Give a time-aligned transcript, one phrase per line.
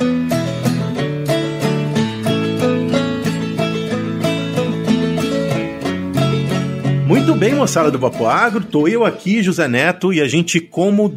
[0.00, 0.43] Música
[7.34, 11.12] Muito bem, moçada do Papo Agro, tô eu aqui, José Neto, e a gente, como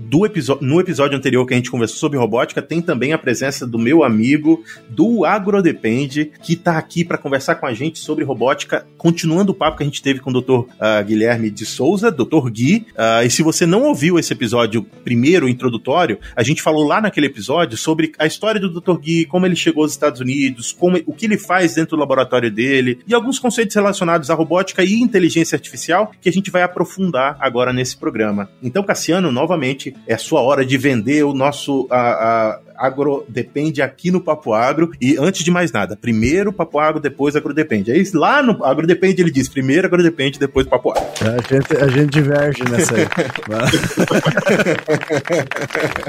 [0.59, 4.03] no episódio anterior que a gente conversou sobre robótica, tem também a presença do meu
[4.03, 9.55] amigo do AgroDepende, que tá aqui para conversar com a gente sobre robótica, continuando o
[9.55, 10.51] papo que a gente teve com o Dr.
[10.51, 10.67] Uh,
[11.05, 12.49] Guilherme de Souza, Dr.
[12.49, 12.87] Gui.
[12.93, 17.27] Uh, e se você não ouviu esse episódio primeiro, introdutório, a gente falou lá naquele
[17.27, 18.97] episódio sobre a história do Dr.
[18.97, 22.49] Gui, como ele chegou aos Estados Unidos, como, o que ele faz dentro do laboratório
[22.49, 27.37] dele, e alguns conceitos relacionados à robótica e inteligência artificial que a gente vai aprofundar
[27.39, 28.49] agora nesse programa.
[28.61, 34.21] Então, Cassiano, novamente, é sua hora de vender o nosso a Agro Depende aqui no
[34.21, 34.91] Papo Agro.
[35.01, 37.91] E antes de mais nada, primeiro Papo Agro, depois Agro Depende.
[37.91, 41.03] Aí lá no Agro Depende ele diz primeiro Agro Depende, depois Papo Agro.
[41.21, 43.07] A gente, a gente diverge nessa aí.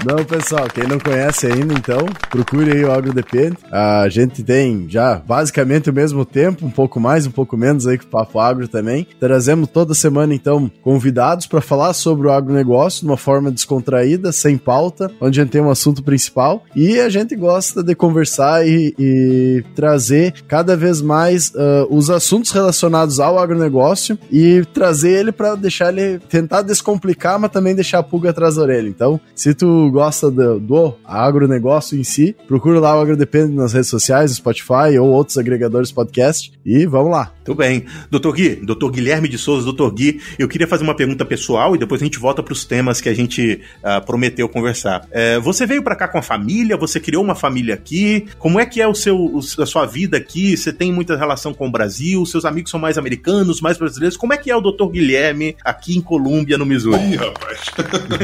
[0.07, 3.57] não, pessoal, quem não conhece ainda, então, procure aí o Agro Depende.
[3.71, 7.99] A gente tem já basicamente o mesmo tempo, um pouco mais, um pouco menos aí
[7.99, 9.07] que o Papo Agro também.
[9.19, 14.59] Trazemos toda semana, então, convidados para falar sobre o agronegócio de uma forma descontraída, sem
[14.59, 18.95] pauta, onde a gente tem um assunto principal e a gente gosta de conversar e,
[18.99, 25.55] e trazer cada vez mais uh, os assuntos relacionados ao agronegócio e trazer ele para
[25.55, 28.89] deixar ele tentar descomplicar, mas também deixar a pulga atrás da orelha.
[28.89, 33.89] Então, se tu gosta do, do agronegócio em si, procura lá o AgroDepende nas redes
[33.89, 37.33] sociais, Spotify ou outros agregadores podcast e vamos lá.
[37.45, 37.85] Tudo bem.
[38.11, 41.79] Doutor Gui, doutor Guilherme de Souza, doutor Gui, eu queria fazer uma pergunta pessoal e
[41.79, 45.07] depois a gente volta para os temas que a gente uh, prometeu conversar.
[45.11, 46.48] É, você veio para cá com a família?
[46.49, 46.77] Família?
[46.79, 48.27] Você criou uma família aqui?
[48.39, 50.57] Como é que é o seu, a sua vida aqui?
[50.57, 52.25] Você tem muita relação com o Brasil?
[52.25, 54.17] Seus amigos são mais americanos, mais brasileiros?
[54.17, 54.87] Como é que é o Dr.
[54.91, 57.13] Guilherme aqui em Colômbia, no Missouri?
[57.13, 57.61] Ih, rapaz.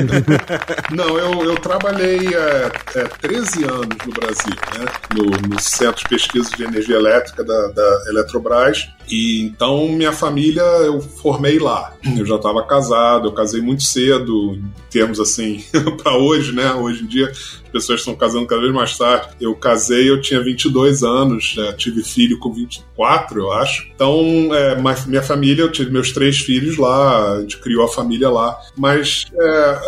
[0.90, 4.86] Não, eu, eu trabalhei é, é, 13 anos no Brasil, né?
[5.14, 8.88] No, no Centro de Pesquisa de Energia Elétrica da, da Eletrobras.
[9.08, 11.94] E então minha família eu formei lá.
[12.16, 15.64] Eu já estava casado, eu casei muito cedo, em termos assim,
[16.02, 16.72] para hoje, né?
[16.72, 17.30] Hoje em dia
[17.74, 19.30] pessoas estão casando cada vez mais tarde.
[19.40, 21.72] Eu casei, eu tinha 22 anos, né?
[21.72, 23.88] tive filho com 24, eu acho.
[23.92, 24.76] Então, é,
[25.08, 28.56] minha família, eu tive meus três filhos lá, a gente criou a família lá.
[28.76, 29.80] Mas é,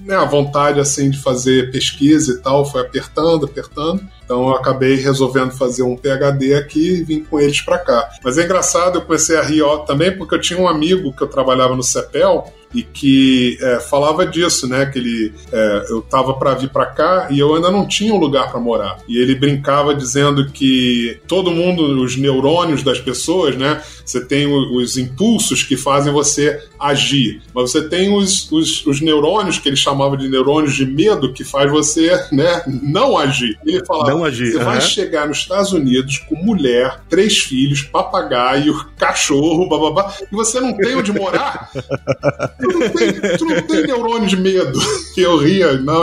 [0.00, 4.02] né, a vontade assim de fazer pesquisa e tal foi apertando, apertando.
[4.24, 8.08] Então eu acabei resolvendo fazer um PhD aqui e vim com eles para cá.
[8.22, 11.22] Mas é engraçado, eu comecei a rir ó, também porque eu tinha um amigo que
[11.22, 14.86] eu trabalhava no CEPEL e que é, falava disso, né?
[14.86, 18.18] Que ele, é, eu tava para vir para cá e eu ainda não tinha um
[18.18, 18.98] lugar para morar.
[19.08, 23.80] E ele brincava dizendo que todo mundo, os neurônios das pessoas, né?
[24.04, 29.58] Você tem os impulsos que fazem você agir, mas você tem os, os, os neurônios
[29.58, 32.62] que ele chamava de neurônios de medo que faz você, né?
[32.66, 33.58] Não agir.
[33.64, 34.52] Ele falava, não agir.
[34.52, 34.64] você uhum.
[34.64, 40.76] vai chegar nos Estados Unidos com mulher, três filhos, papagaio, cachorro, bababá, e você não
[40.76, 41.70] tem onde morar.
[43.38, 44.78] tu não tem, neurônio de medo.
[45.14, 46.02] Que eu ria, não,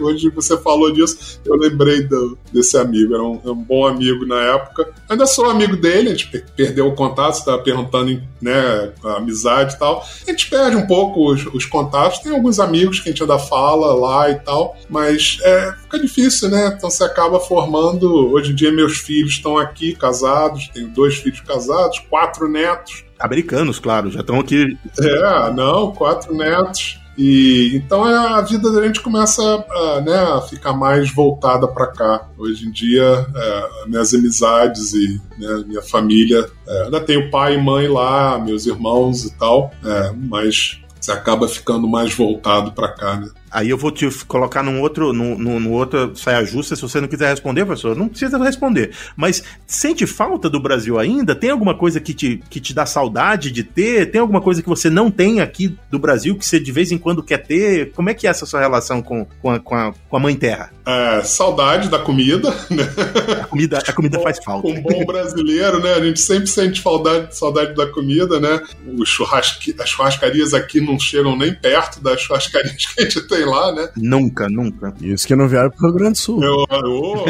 [0.00, 4.40] hoje você falou disso, eu lembrei do, desse amigo, era um, um, bom amigo na
[4.40, 4.88] época.
[5.08, 9.78] Ainda sou amigo dele, a gente perdeu o contato, você estava perguntando, né, amizade e
[9.80, 10.06] tal.
[10.26, 13.38] A gente perde um pouco os, os, contatos, tem alguns amigos que a gente ainda
[13.38, 16.74] fala lá e tal, mas é, fica difícil, né?
[16.76, 18.32] Então você acaba formando.
[18.32, 23.04] Hoje em dia, meus filhos estão aqui casados, tenho dois filhos casados, quatro netos.
[23.22, 24.76] Americanos, claro, já estão aqui.
[24.98, 27.00] É, não, quatro netos.
[27.16, 32.28] E então é, a vida da gente começa a, né, ficar mais voltada para cá.
[32.38, 37.62] Hoje em dia, é, minhas amizades e né, minha família, é, ainda tenho pai e
[37.62, 43.16] mãe lá, meus irmãos e tal, é, mas você acaba ficando mais voltado para cá,
[43.16, 43.28] né?
[43.52, 47.00] Aí eu vou te colocar num outro, no, no, no outro saia justa, se você
[47.00, 48.92] não quiser responder, professor, não precisa responder.
[49.14, 51.34] Mas sente falta do Brasil ainda?
[51.34, 54.10] Tem alguma coisa que te, que te dá saudade de ter?
[54.10, 56.98] Tem alguma coisa que você não tem aqui do Brasil que você de vez em
[56.98, 57.92] quando quer ter?
[57.92, 60.34] Como é que é essa sua relação com, com, a, com, a, com a Mãe
[60.34, 60.70] Terra?
[60.86, 62.88] É, saudade da comida, né?
[63.42, 64.66] A comida, a comida faz falta.
[64.66, 65.92] Um bom brasileiro, né?
[65.94, 68.60] A gente sempre sente saudade, saudade da comida, né?
[68.98, 73.41] Os churrasque, as churrascarias aqui não chegam nem perto das churrascarias que a gente tem
[73.42, 73.88] sei lá, né?
[73.96, 74.94] Nunca, nunca.
[75.00, 76.42] Isso que não vieram pro Rio Grande do Sul.
[76.42, 77.24] Eu, eu...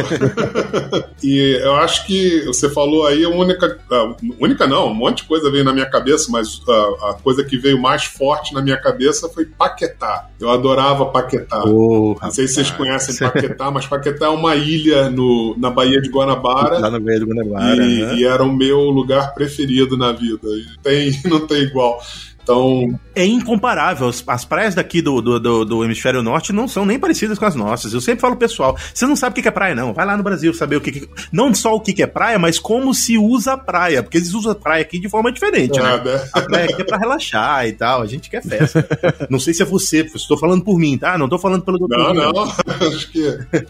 [1.23, 3.79] e eu acho que você falou aí, a única.
[3.91, 7.45] A única não, um monte de coisa veio na minha cabeça, mas a, a coisa
[7.45, 10.29] que veio mais forte na minha cabeça foi Paquetá.
[10.41, 11.63] Eu adorava Paquetá.
[11.65, 16.01] Oh, não sei se vocês conhecem Paquetá, mas Paquetá é uma ilha no, na Baía
[16.01, 16.79] de Guanabara.
[16.79, 17.85] Lá na Baía de Guanabara.
[17.85, 18.15] E, né?
[18.17, 20.49] e era o meu lugar preferido na vida.
[20.83, 22.01] Tem, não tem igual.
[22.43, 22.99] Então.
[23.15, 24.11] É incomparável.
[24.27, 27.55] As praias daqui do, do, do, do hemisfério norte não são nem parecidas com as
[27.55, 27.93] nossas.
[27.93, 29.93] Eu sempre falo pessoal, você não sabe o que é praia, não.
[29.93, 32.59] Vai lá no Brasil saber o que, que Não só o que é praia, mas
[32.59, 34.03] como se usa a praia.
[34.03, 35.95] Porque eles usam a praia aqui de forma diferente, né?
[35.95, 36.29] é, né?
[36.33, 38.03] A praia aqui é pra relaxar e tal.
[38.03, 38.87] A gente quer festa.
[39.29, 41.17] não sei se é você, estou falando por mim, tá?
[41.19, 42.15] Não tô falando pelo doutor.
[42.15, 42.43] Não, não.
[42.89, 43.23] Acho que.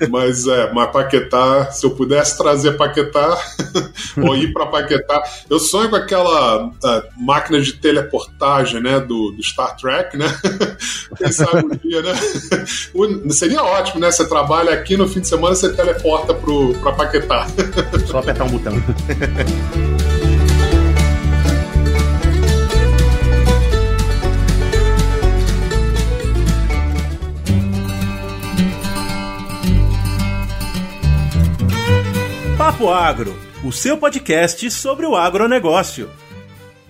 [0.09, 3.37] Mas é, mas Paquetá, se eu pudesse trazer Paquetá,
[4.23, 5.23] ou ir pra Paquetá.
[5.49, 7.73] Eu sonho com aquela uh, máquina de
[8.63, 9.01] teleportagem, né?
[9.01, 10.27] Do, do Star Trek, né?
[11.17, 12.15] Quem sabe um dia, né?
[13.31, 14.11] Seria ótimo, né?
[14.11, 17.47] Você trabalha aqui no fim de semana, você teleporta pro, pra Paquetá.
[18.07, 18.73] Só apertar um botão.
[32.57, 36.09] Papo Agro, o seu podcast sobre o agronegócio.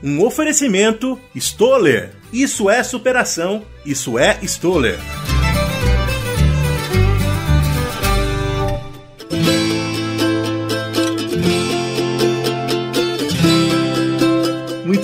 [0.02, 2.10] Um oferecimento Stoller.
[2.32, 4.98] Isso é superação, isso é Stoller.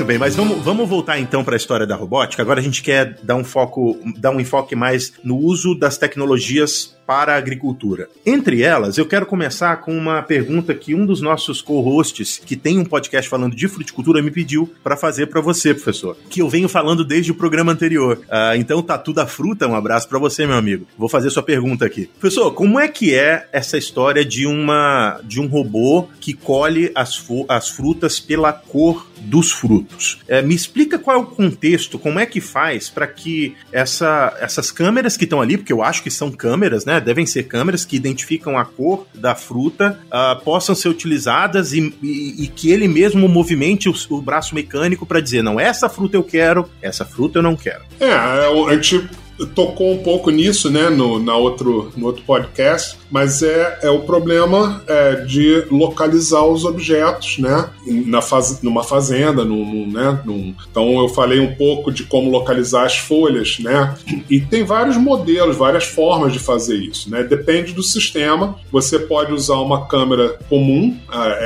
[0.09, 2.41] Bem, mas vamos, vamos voltar então para a história da robótica.
[2.41, 6.97] Agora a gente quer dar um foco, dar um enfoque mais no uso das tecnologias
[7.09, 8.09] para a agricultura.
[8.25, 12.79] Entre elas, eu quero começar com uma pergunta que um dos nossos co-hosts, que tem
[12.79, 16.19] um podcast falando de fruticultura, me pediu para fazer para você, professor.
[16.29, 18.19] Que eu venho falando desde o programa anterior.
[18.27, 20.87] Uh, então, Tatu da Fruta, um abraço para você, meu amigo.
[20.99, 22.11] Vou fazer sua pergunta aqui.
[22.21, 27.25] Professor, como é que é essa história de uma de um robô que colhe as,
[27.49, 30.21] as frutas pela cor dos frutos?
[30.29, 34.71] É, me explica qual é o contexto, como é que faz para que essa, essas
[34.71, 37.01] câmeras que estão ali, porque eu acho que são câmeras, né?
[37.01, 42.45] Devem ser câmeras que identificam a cor da fruta, uh, possam ser utilizadas e, e,
[42.45, 46.23] e, que ele mesmo movimente o, o braço mecânico para dizer: não, essa fruta eu
[46.23, 47.83] quero, essa fruta eu não quero.
[48.01, 49.09] É, é a gente
[49.47, 54.01] tocou um pouco nisso, né, no, na outro, no outro podcast, mas é, é o
[54.01, 60.55] problema é, de localizar os objetos, né, na faz, numa fazenda, num, num, né, num,
[60.71, 63.95] então eu falei um pouco de como localizar as folhas, né,
[64.29, 69.33] e tem vários modelos, várias formas de fazer isso, né, depende do sistema, você pode
[69.33, 70.97] usar uma câmera comum,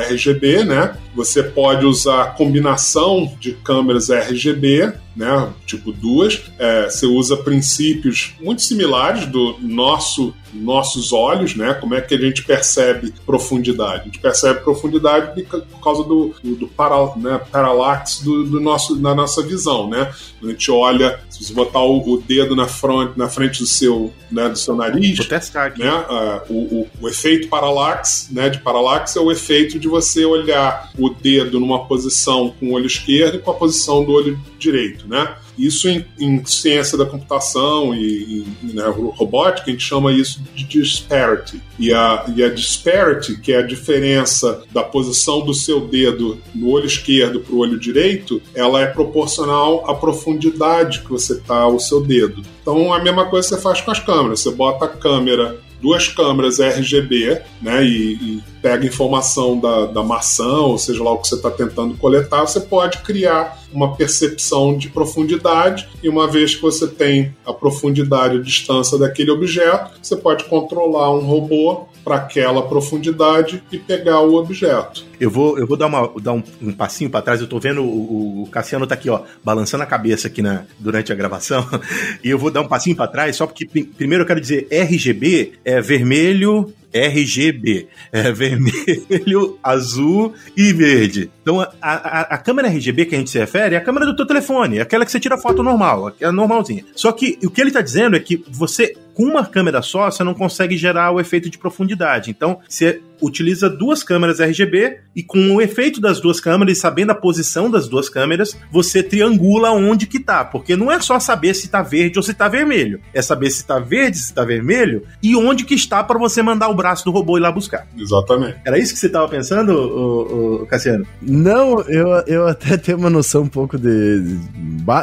[0.09, 5.53] RGB, né, você pode usar combinação de câmeras RGB, né?
[5.67, 6.43] Tipo duas.
[6.59, 11.75] É, você usa princípios muito similares do nosso nossos olhos, né?
[11.75, 14.03] Como é que a gente percebe profundidade?
[14.03, 18.97] A gente percebe profundidade por causa do, do, do para, né, paralaxe do, do, nosso,
[18.97, 20.13] da nossa visão, né?
[20.43, 24.13] A gente olha, se você botar o, o dedo na frente, na frente do seu,
[24.31, 25.83] né, do seu nariz, Vou testar aqui.
[25.83, 25.93] né?
[25.93, 28.49] Uh, o, o, o, efeito paralaxe, né?
[28.49, 32.87] De paralaxe é o efeito de você olhar o dedo numa posição com o olho
[32.87, 35.35] esquerdo e com a posição do olho direito, né?
[35.59, 40.65] Isso em, em ciência da computação e, e né, robótica, a gente chama isso de
[40.65, 41.61] disparity.
[41.79, 46.71] E a, e a disparity, que é a diferença da posição do seu dedo no
[46.71, 51.79] olho esquerdo para o olho direito, ela é proporcional à profundidade que você está o
[51.79, 52.43] seu dedo.
[52.63, 54.41] Então, a mesma coisa você faz com as câmeras.
[54.41, 60.61] Você bota a câmera duas câmeras RGB, né, e, e pega informação da, da maçã,
[60.61, 64.89] ou seja lá o que você está tentando coletar, você pode criar uma percepção de
[64.89, 70.45] profundidade, e uma vez que você tem a profundidade e distância daquele objeto, você pode
[70.45, 75.05] controlar um robô para aquela profundidade e pegar o objeto.
[75.21, 77.41] Eu vou, eu vou dar, uma, dar um, um passinho para trás.
[77.41, 81.13] Eu tô vendo o, o, Cassiano tá aqui, ó, balançando a cabeça aqui na, durante
[81.13, 81.65] a gravação.
[82.23, 85.53] e eu vou dar um passinho para trás, só porque primeiro eu quero dizer RGB
[85.65, 87.89] é vermelho, RGB.
[88.11, 91.31] É vermelho, azul e verde.
[91.43, 94.15] Então, a, a, a, câmera RGB que a gente se refere é a câmera do
[94.15, 96.85] teu telefone, aquela que você tira foto normal, é normalzinha.
[96.95, 100.23] Só que o que ele está dizendo é que você, com uma câmera só, você
[100.23, 102.31] não consegue gerar o efeito de profundidade.
[102.31, 107.13] Então, você utiliza duas câmeras RGB e com o efeito das duas câmeras e sabendo
[107.13, 111.55] a posição das duas câmeras, você triangula onde que tá, porque não é só saber
[111.55, 115.05] se tá verde ou se tá vermelho, é saber se tá verde, se tá vermelho
[115.23, 117.87] e onde que está para você mandar o braço do robô ir lá buscar.
[117.97, 118.59] Exatamente.
[118.65, 121.07] Era isso que você tava pensando, o, o Cassiano?
[121.35, 124.41] Não, eu, eu até tenho uma noção um pouco de, de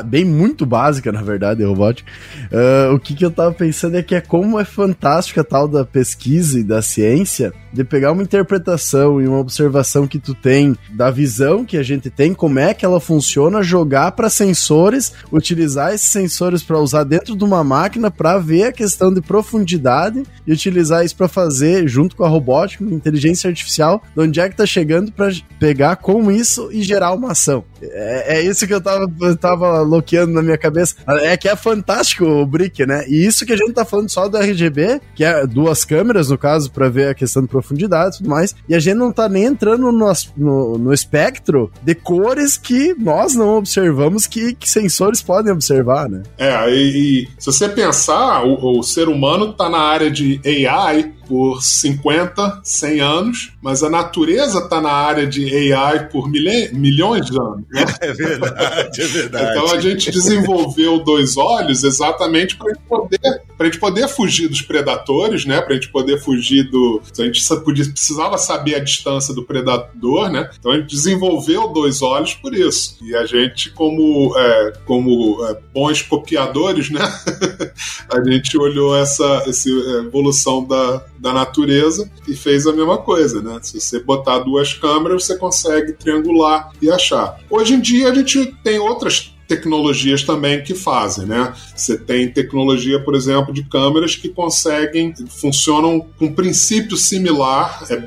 [0.06, 2.12] bem muito básica, na verdade, de robótica.
[2.52, 5.68] Uh, o que, que eu tava pensando é que é como é fantástica a tal
[5.68, 10.76] da pesquisa e da ciência de pegar uma interpretação e uma observação que tu tem
[10.92, 15.94] da visão que a gente tem, como é que ela funciona, jogar para sensores, utilizar
[15.94, 20.52] esses sensores para usar dentro de uma máquina para ver a questão de profundidade e
[20.54, 24.66] utilizar isso para fazer junto com a robótica, inteligência artificial, de onde é que tá
[24.66, 27.64] chegando para pegar com isso e gerar uma ação.
[27.82, 30.96] É, é isso que eu tava, eu tava loqueando na minha cabeça.
[31.08, 33.06] É que é fantástico o Brick, né?
[33.08, 36.38] E isso que a gente tá falando só do RGB, que é duas câmeras, no
[36.38, 38.56] caso, para ver a questão de profundidade e tudo mais.
[38.68, 43.36] E a gente não tá nem entrando no, no, no espectro de cores que nós
[43.36, 46.24] não observamos que, que sensores podem observar, né?
[46.38, 51.14] É, e, e se você pensar, o, o ser humano tá na área de AI
[51.30, 57.40] por 50, 100 anos, mas a natureza está na área de AI por milhões de
[57.40, 57.66] anos.
[58.02, 59.52] É verdade, é verdade.
[59.52, 64.08] Então a gente desenvolveu dois olhos exatamente para a gente poder para a gente poder
[64.08, 65.60] fugir dos predadores, né?
[65.60, 67.02] Para a gente poder fugir do.
[67.20, 67.44] A gente
[67.92, 70.50] precisava saber a distância do predador, né?
[70.58, 72.96] Então a gente desenvolveu dois olhos por isso.
[73.02, 77.02] E a gente, como, é, como é, bons copiadores, né?
[78.10, 79.70] a gente olhou essa, essa
[80.08, 83.60] evolução da, da natureza e fez a mesma coisa, né?
[83.62, 87.38] Se você botar duas câmeras, você consegue triangular e achar.
[87.60, 91.54] Hoje em dia a gente tem outras tecnologias também que fazem, né?
[91.76, 98.02] Você tem tecnologia, por exemplo, de câmeras que conseguem, funcionam com um princípio similar, é,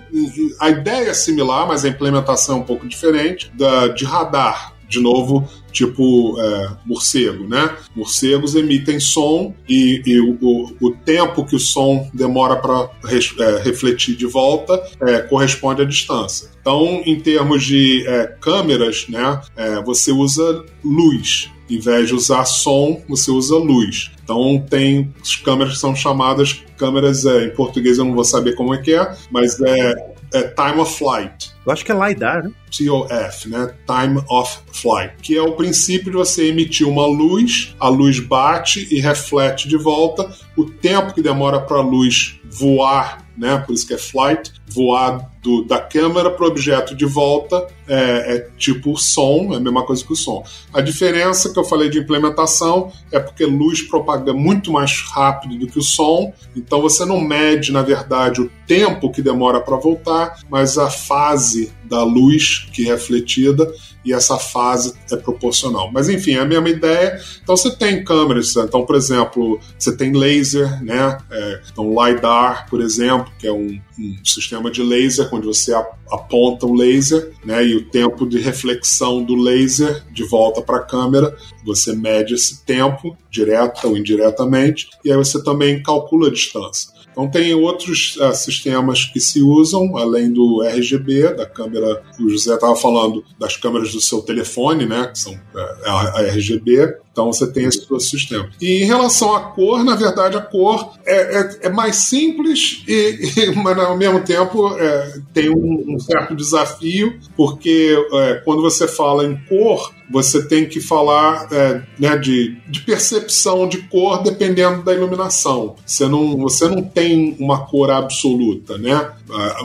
[0.59, 4.72] a ideia é similar, mas a implementação é um pouco diferente, da, de radar.
[4.93, 7.75] De novo, tipo é, morcego, né?
[7.97, 14.15] Morcegos emitem som e, e o, o, tempo que o som demora para é, refletir
[14.15, 16.51] de volta é, corresponde à distância.
[16.61, 21.51] Então, em termos de é, câmeras, né, é, você usa luz.
[21.71, 24.11] Em vez de usar som, você usa luz.
[24.23, 25.11] Então tem
[25.43, 28.93] câmeras que são chamadas câmeras, é, em português eu não vou saber como é que
[28.93, 31.53] é, mas é é Time of Flight.
[31.65, 32.51] Eu acho que é LiDAR, né?
[32.71, 33.75] TOF, né?
[33.87, 38.89] Time of Flight, que é o princípio de você emitir uma luz, a luz bate
[38.91, 43.59] e reflete de volta, o tempo que demora para a luz voar, né?
[43.59, 48.37] Por isso que é flight, voar do, da câmera para o objeto de volta é,
[48.37, 50.45] é, tipo som, é a mesma coisa que o som.
[50.73, 55.67] A diferença que eu falei de implementação é porque luz propaga muito mais rápido do
[55.67, 60.39] que o som, então você não mede, na verdade, o tempo que demora para voltar,
[60.49, 63.71] mas a fase da luz que é refletida
[64.05, 65.91] e essa fase é proporcional.
[65.93, 67.21] Mas enfim, é a mesma ideia.
[67.43, 71.19] Então você tem câmeras, então, por exemplo, você tem laser, né?
[71.31, 75.73] É, então, LiDAR, por exemplo, que é um, um sistema de laser onde você
[76.11, 77.65] aponta o laser, né?
[77.65, 82.65] E o tempo de reflexão do laser de volta para a câmera, você mede esse
[82.65, 87.02] tempo, direta ou indiretamente, e aí você também calcula a distância.
[87.13, 92.55] Então tem outros uh, sistemas que se usam, além do RGB, da câmera, o José
[92.55, 95.39] estava falando das câmeras do seu telefone, né, que são uh,
[95.85, 98.49] a, a RGB, então você tem esse sistema.
[98.61, 103.21] E em relação à cor, na verdade, a cor é, é, é mais simples, e,
[103.37, 108.89] e, mas ao mesmo tempo é, tem um, um, certo desafio, porque é, quando você
[108.89, 114.83] fala em cor, você tem que falar é, né, de, de percepção de cor dependendo
[114.83, 115.77] da iluminação.
[115.87, 119.11] Você não, você não tem uma cor absoluta, né?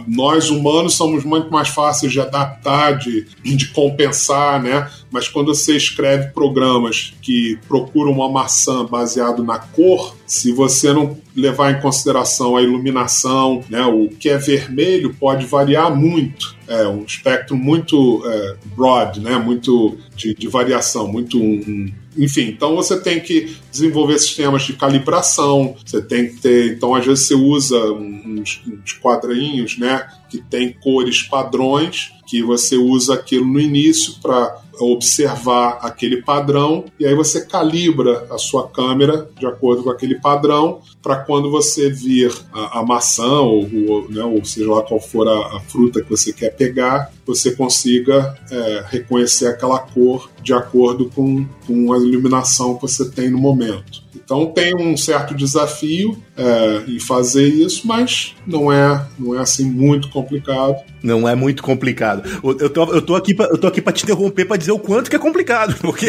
[0.07, 4.89] Nós humanos somos muito mais fáceis de adaptar, de, de compensar, né?
[5.11, 7.36] Mas quando você escreve programas que
[7.67, 13.85] procuram uma maçã baseado na cor, se você não levar em consideração a iluminação, né,
[13.85, 16.55] o que é vermelho pode variar muito.
[16.67, 22.75] É um espectro muito é, broad, né, muito de, de variação, muito um, enfim, então
[22.75, 27.35] você tem que desenvolver sistemas de calibração, você tem que ter, então às vezes você
[27.35, 34.15] usa uns, uns quadrinhos, né, que tem cores padrões, que você usa aquilo no início
[34.21, 40.15] para observar aquele padrão e aí você calibra a sua câmera de acordo com aquele
[40.19, 44.99] padrão para quando você vir a, a maçã ou, ou, né, ou, seja lá qual
[44.99, 50.53] for a, a, fruta que você quer pegar, você consiga é, reconhecer aquela cor de
[50.53, 54.06] acordo com, com a iluminação que você tem no momento.
[54.27, 59.63] Então tem um certo desafio é, em fazer isso, mas não é, não é assim
[59.63, 60.75] muito complicado.
[61.01, 62.29] Não é muito complicado.
[62.59, 64.79] Eu tô, eu tô aqui pra, eu tô aqui para te interromper para dizer o
[64.79, 66.07] quanto que é complicado, porque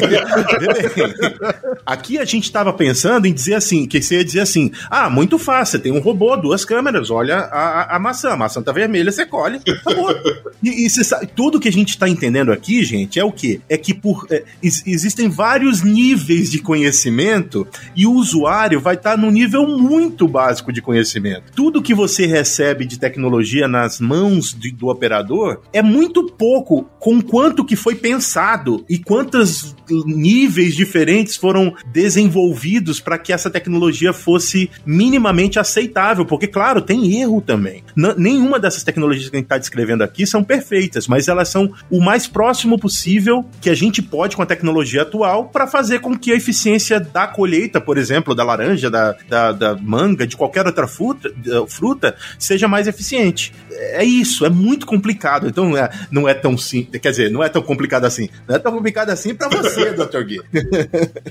[1.87, 5.38] aqui a gente estava pensando em dizer assim, que você ia dizer assim, ah, muito
[5.38, 9.12] fácil, você tem um robô, duas câmeras, olha a, a maçã, a maçã tá vermelha,
[9.12, 10.12] você colhe, acabou.
[10.60, 13.60] e, e sabe, tudo que a gente está entendendo aqui, gente, é o quê?
[13.68, 19.17] É que por é, existem vários níveis de conhecimento e o usuário vai estar tá
[19.17, 21.53] num nível muito básico de conhecimento.
[21.55, 27.21] Tudo que você recebe de tecnologia nas mãos de, do operador é muito pouco com
[27.21, 34.71] quanto que foi pensado e quantos níveis diferentes foram desenvolvidos para que essa tecnologia fosse
[34.85, 37.83] minimamente aceitável, porque claro, tem erro também.
[37.97, 41.73] N nenhuma dessas tecnologias que a gente está descrevendo aqui são perfeitas, mas elas são
[41.91, 46.17] o mais próximo possível que a gente pode com a tecnologia atual para fazer com
[46.17, 50.67] que a eficiência da colheita, por exemplo, da laranja, da, da, da manga, de qualquer
[50.67, 51.31] outra fruta,
[51.69, 53.52] fruta, seja mais eficiente.
[53.78, 55.49] É isso, é muito complicado.
[55.49, 58.28] Então não é, não é tão simples, quer dizer, não é tão complicado assim.
[58.47, 60.23] Não é tão complicado assim para você, Dr.
[60.25, 60.40] Gui.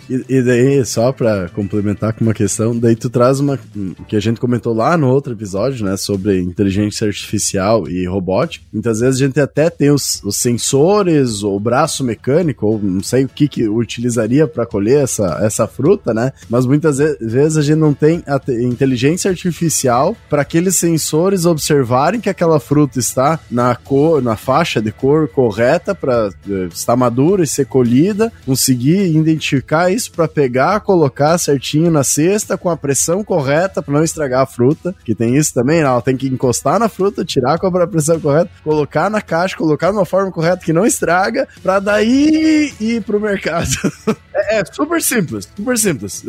[0.09, 3.59] e, e, daí, só para complementar com uma questão, daí tu traz uma
[4.07, 8.65] que a gente comentou lá no outro episódio, né, sobre inteligência artificial e robótica.
[8.71, 13.25] Muitas vezes a gente até tem os, os sensores, o braço mecânico, ou não sei
[13.25, 16.31] o que que utilizaria para colher essa, essa fruta, né?
[16.49, 22.29] Mas muitas vezes a gente não tem a inteligência artificial para aqueles sensores observarem que
[22.37, 27.47] aquela fruta está na cor, na faixa de cor correta para eh, estar madura e
[27.47, 33.81] ser colhida, conseguir identificar isso para pegar, colocar certinho na cesta com a pressão correta
[33.81, 37.25] para não estragar a fruta, que tem isso também, ela tem que encostar na fruta,
[37.25, 40.85] tirar com a pressão correta, colocar na caixa, colocar de uma forma correta que não
[40.85, 43.67] estraga, para daí ir pro mercado.
[44.35, 46.25] é, é, super simples, super simples.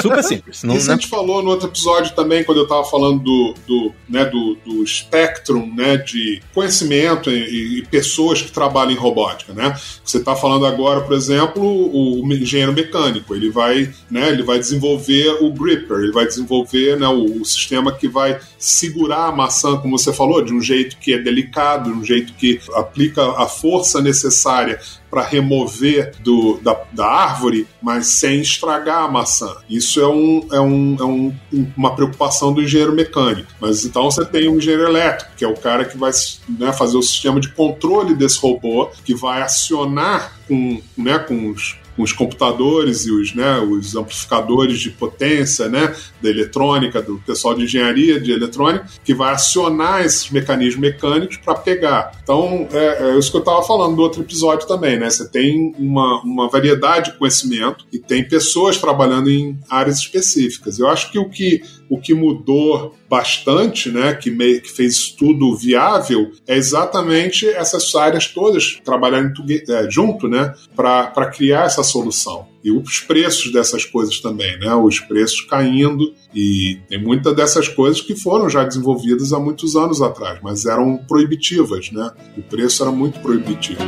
[0.00, 0.62] Super simples.
[0.64, 3.92] Não, Isso a gente falou no outro episódio também, quando eu tava falando do, do,
[4.08, 4.82] né, do, do
[5.12, 9.78] spectrum né, de conhecimento e, e, pessoas que trabalham em robótica, né?
[10.02, 14.58] Você tá falando agora, por exemplo, o, o engenheiro mecânico, ele vai, né, ele vai
[14.58, 19.76] desenvolver o gripper, ele vai desenvolver né, o, o sistema que vai segurar a maçã,
[19.76, 23.46] como você falou, de um jeito que é delicado, de um jeito que aplica a
[23.46, 24.80] força necessária
[25.12, 29.54] para remover do, da, da árvore, mas sem estragar a maçã.
[29.68, 31.34] Isso é, um, é, um, é um,
[31.76, 33.52] uma preocupação do engenheiro mecânico.
[33.60, 36.12] Mas então você tem o engenheiro elétrico, que é o cara que vai
[36.48, 41.76] né, fazer o sistema de controle desse robô, que vai acionar com, né, com os
[41.96, 47.64] os computadores e os, né, os amplificadores de potência né, da eletrônica, do pessoal de
[47.64, 52.12] engenharia de eletrônica, que vai acionar esses mecanismos mecânicos para pegar.
[52.22, 55.10] Então, é, é, isso que eu estava falando do outro episódio também, né?
[55.10, 60.78] Você tem uma, uma variedade de conhecimento e tem pessoas trabalhando em áreas específicas.
[60.78, 65.54] Eu acho que o que, o que mudou bastante, né, que, me, que fez tudo
[65.54, 69.30] viável, é exatamente essas áreas todas trabalharem
[69.68, 72.46] é, junto, né, para criar essa solução.
[72.64, 78.00] E os preços dessas coisas também, né, os preços caindo, e tem muitas dessas coisas
[78.00, 82.90] que foram já desenvolvidas há muitos anos atrás, mas eram proibitivas, né, o preço era
[82.90, 83.82] muito proibitivo.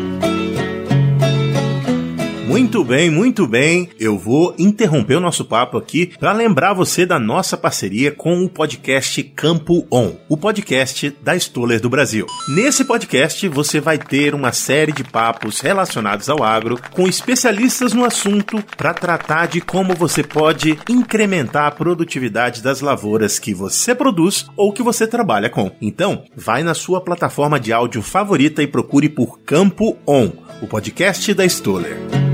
[2.47, 3.89] Muito bem, muito bem.
[3.99, 8.51] Eu vou interromper o nosso papo aqui para lembrar você da nossa parceria com o
[8.51, 12.27] podcast Campo On, o podcast da Stoller do Brasil.
[12.49, 18.05] Nesse podcast você vai ter uma série de papos relacionados ao agro com especialistas no
[18.05, 24.47] assunto para tratar de como você pode incrementar a produtividade das lavouras que você produz
[24.55, 25.73] ou que você trabalha com.
[25.81, 30.31] Então, vai na sua plataforma de áudio favorita e procure por Campo On,
[30.61, 32.34] o podcast da Stoller.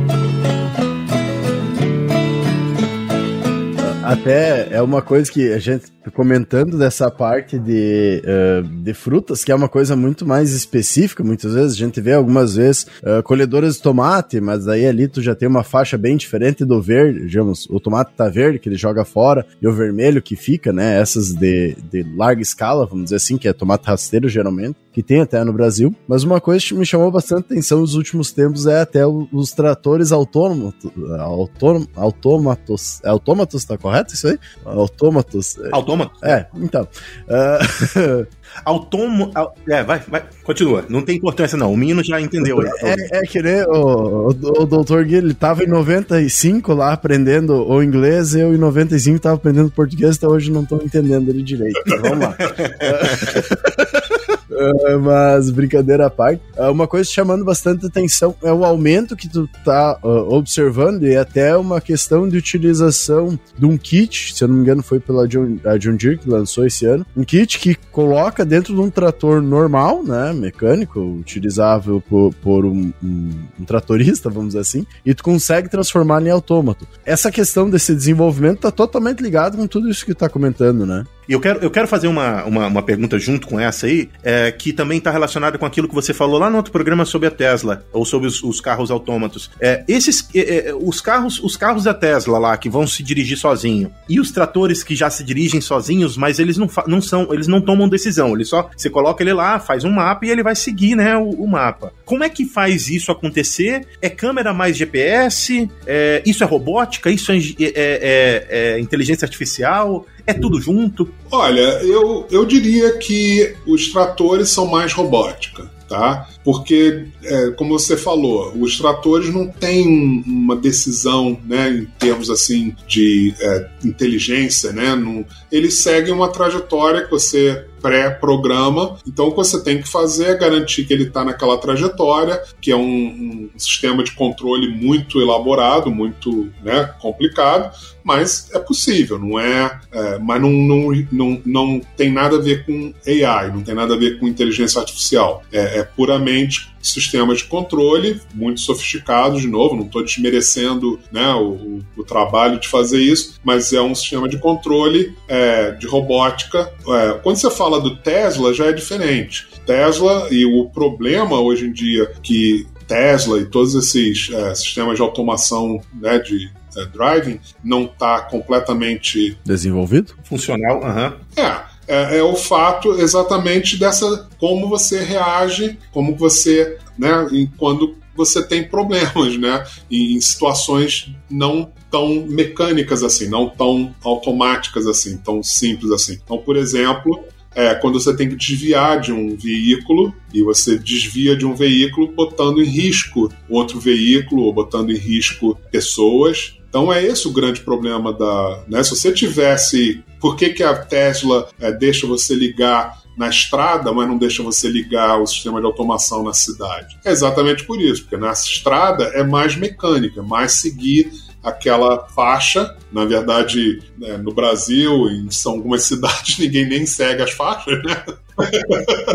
[4.03, 9.53] Até é uma coisa que a gente comentando dessa parte de, uh, de frutas, que
[9.53, 13.75] é uma coisa muito mais específica, muitas vezes a gente vê algumas vezes uh, colhedoras
[13.75, 17.67] de tomate, mas aí ali tu já tem uma faixa bem diferente do verde, digamos,
[17.69, 21.35] o tomate tá verde, que ele joga fora, e o vermelho que fica, né, essas
[21.35, 25.45] de, de larga escala, vamos dizer assim, que é tomate rasteiro geralmente, que tem até
[25.45, 29.07] no Brasil, mas uma coisa que me chamou bastante atenção nos últimos tempos é até
[29.07, 30.75] os tratores autônomos,
[31.19, 34.39] autônomos, autômatos, é autômatos, tá correto isso aí?
[34.65, 35.57] Autômatos.
[35.71, 36.13] Autômatos autômato.
[36.25, 36.89] É, então.
[37.29, 38.27] Uh...
[38.65, 39.31] Autômo.
[39.69, 40.85] É, vai, vai, continua.
[40.89, 41.73] Não tem importância, não.
[41.73, 42.61] O menino já entendeu.
[42.63, 47.65] É, é que nem o, o, o doutor Gui, ele tava em 95 lá aprendendo
[47.67, 51.81] o inglês, eu em 95 tava aprendendo português, até hoje não tô entendendo ele direito.
[52.03, 52.37] Vamos lá.
[54.51, 59.29] Uh, mas brincadeira à parte, uh, uma coisa chamando bastante atenção é o aumento que
[59.29, 64.49] tu tá uh, observando e até uma questão de utilização de um kit, se eu
[64.49, 67.59] não me engano foi pela John, a John Deere que lançou esse ano, um kit
[67.59, 73.65] que coloca dentro de um trator normal, né, mecânico, utilizável por, por um, um, um
[73.65, 76.87] tratorista, vamos dizer assim, e tu consegue transformar em autômato.
[77.05, 81.05] Essa questão desse desenvolvimento tá totalmente ligado com tudo isso que tá comentando, né?
[81.31, 84.51] E eu quero, eu quero fazer uma, uma, uma pergunta junto com essa aí, é,
[84.51, 87.31] que também está relacionada com aquilo que você falou lá no outro programa sobre a
[87.31, 89.49] Tesla, ou sobre os, os carros autômatos.
[89.61, 93.39] É, esses, é, é os carros os carros da Tesla lá, que vão se dirigir
[93.39, 97.47] sozinho, e os tratores que já se dirigem sozinhos, mas eles não, não são, eles
[97.47, 100.57] não tomam decisão, ele só, você coloca ele lá, faz um mapa e ele vai
[100.57, 101.93] seguir, né, o, o mapa.
[102.05, 103.87] Como é que faz isso acontecer?
[104.03, 105.71] É câmera mais GPS?
[105.87, 107.09] É, isso é robótica?
[107.09, 110.05] Isso é, é, é, é inteligência artificial?
[110.31, 111.09] É tudo junto?
[111.31, 116.29] Olha, eu, eu diria que os tratores são mais robótica tá?
[116.45, 122.75] Porque, é, como você falou, os tratores não têm uma decisão, né, em termos assim
[122.87, 124.95] de é, inteligência, né?
[124.95, 128.99] Não, eles seguem uma trajetória que você pré-programa.
[129.07, 132.71] Então, o que você tem que fazer é garantir que ele está naquela trajetória, que
[132.71, 137.71] é um, um, sistema de controle muito elaborado, muito né, complicado,
[138.03, 139.79] mas é possível, não é.
[139.93, 143.95] é mas não, não, não, não tem nada a ver com AI, não tem nada
[143.95, 145.43] a ver com inteligência artificial.
[145.53, 151.81] É, é puramente sistemas de controle muito sofisticados, de novo, não estou desmerecendo né, o,
[151.97, 156.73] o, trabalho de fazer isso, mas é um sistema de controle é, de robótica.
[156.89, 159.49] É, quando você fala do Tesla, já é diferente.
[159.67, 165.03] Tesla e o problema hoje em dia que Tesla e todos esses é, sistemas de
[165.03, 170.81] automação né, de é, driving não está completamente desenvolvido, funcional.
[170.83, 171.43] Uhum.
[171.43, 177.27] É, é, é, o fato exatamente dessa como você reage, como você, né,
[177.59, 185.17] quando você tem problemas, né, em situações não tão mecânicas assim, não tão automáticas assim,
[185.17, 186.21] tão simples assim.
[186.23, 187.25] Então, por exemplo,
[187.55, 192.13] é, quando você tem que desviar de um veículo e você desvia de um veículo
[192.13, 196.57] botando em risco outro veículo ou botando em risco pessoas.
[196.71, 198.63] Então é esse o grande problema da.
[198.67, 198.83] Né?
[198.83, 200.03] Se você tivesse.
[200.21, 204.69] Por que, que a Tesla é, deixa você ligar na estrada, mas não deixa você
[204.69, 206.99] ligar o sistema de automação na cidade?
[207.05, 211.11] É exatamente por isso, porque na estrada é mais mecânica, mais seguir
[211.43, 212.77] aquela faixa.
[212.93, 218.05] Na verdade, né, no Brasil, em são algumas cidades, ninguém nem segue as faixas, né?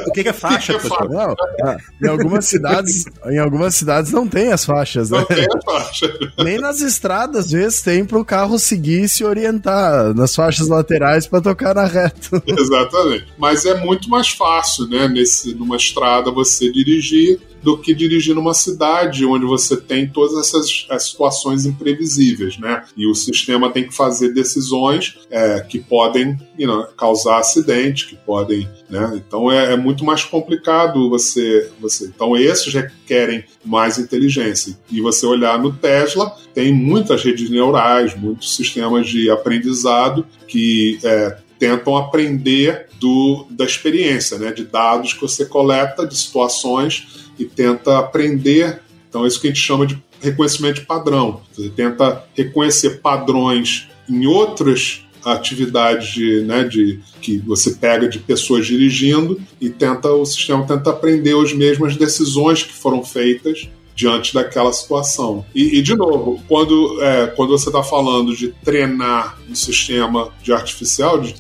[0.08, 1.10] O que, que é faixa, que é faixa?
[1.10, 5.20] Não, ah, em algumas cidades, em algumas cidades não tem as faixas, né?
[5.20, 6.12] Não tem as faixas.
[6.38, 10.68] Nem nas estradas, às vezes, tem para o carro seguir e se orientar nas faixas
[10.68, 12.42] laterais para tocar na reta.
[12.46, 13.28] Exatamente.
[13.38, 18.54] Mas é muito mais fácil, né, nesse, numa estrada, você dirigir do que dirigir numa
[18.54, 22.84] cidade onde você tem todas essas situações imprevisíveis, né?
[22.96, 28.16] E o sistema tem que fazer decisões é, que podem you know, causar acidente, que
[28.16, 29.14] podem, né?
[29.16, 32.06] Então é, é, muito mais complicado você, você.
[32.06, 34.78] Então esses requerem mais inteligência.
[34.92, 41.38] E você olhar no Tesla, tem muitas redes neurais, muitos sistemas de aprendizado que é,
[41.60, 48.00] tentam aprender do, da experiência, né, de dados que você coleta, de situações e tenta
[48.00, 48.82] aprender.
[49.10, 51.42] Então, é isso que a gente chama de reconhecimento de padrão.
[51.54, 58.68] Você tenta reconhecer padrões em outras atividades de, né, de, que você pega de pessoas
[58.68, 64.74] dirigindo e tenta o sistema tenta aprender as mesmas decisões que foram feitas diante daquela
[64.74, 65.46] situação.
[65.56, 70.52] E, e de novo, quando, é, quando você está falando de treinar um sistema de
[70.52, 71.34] artificial, de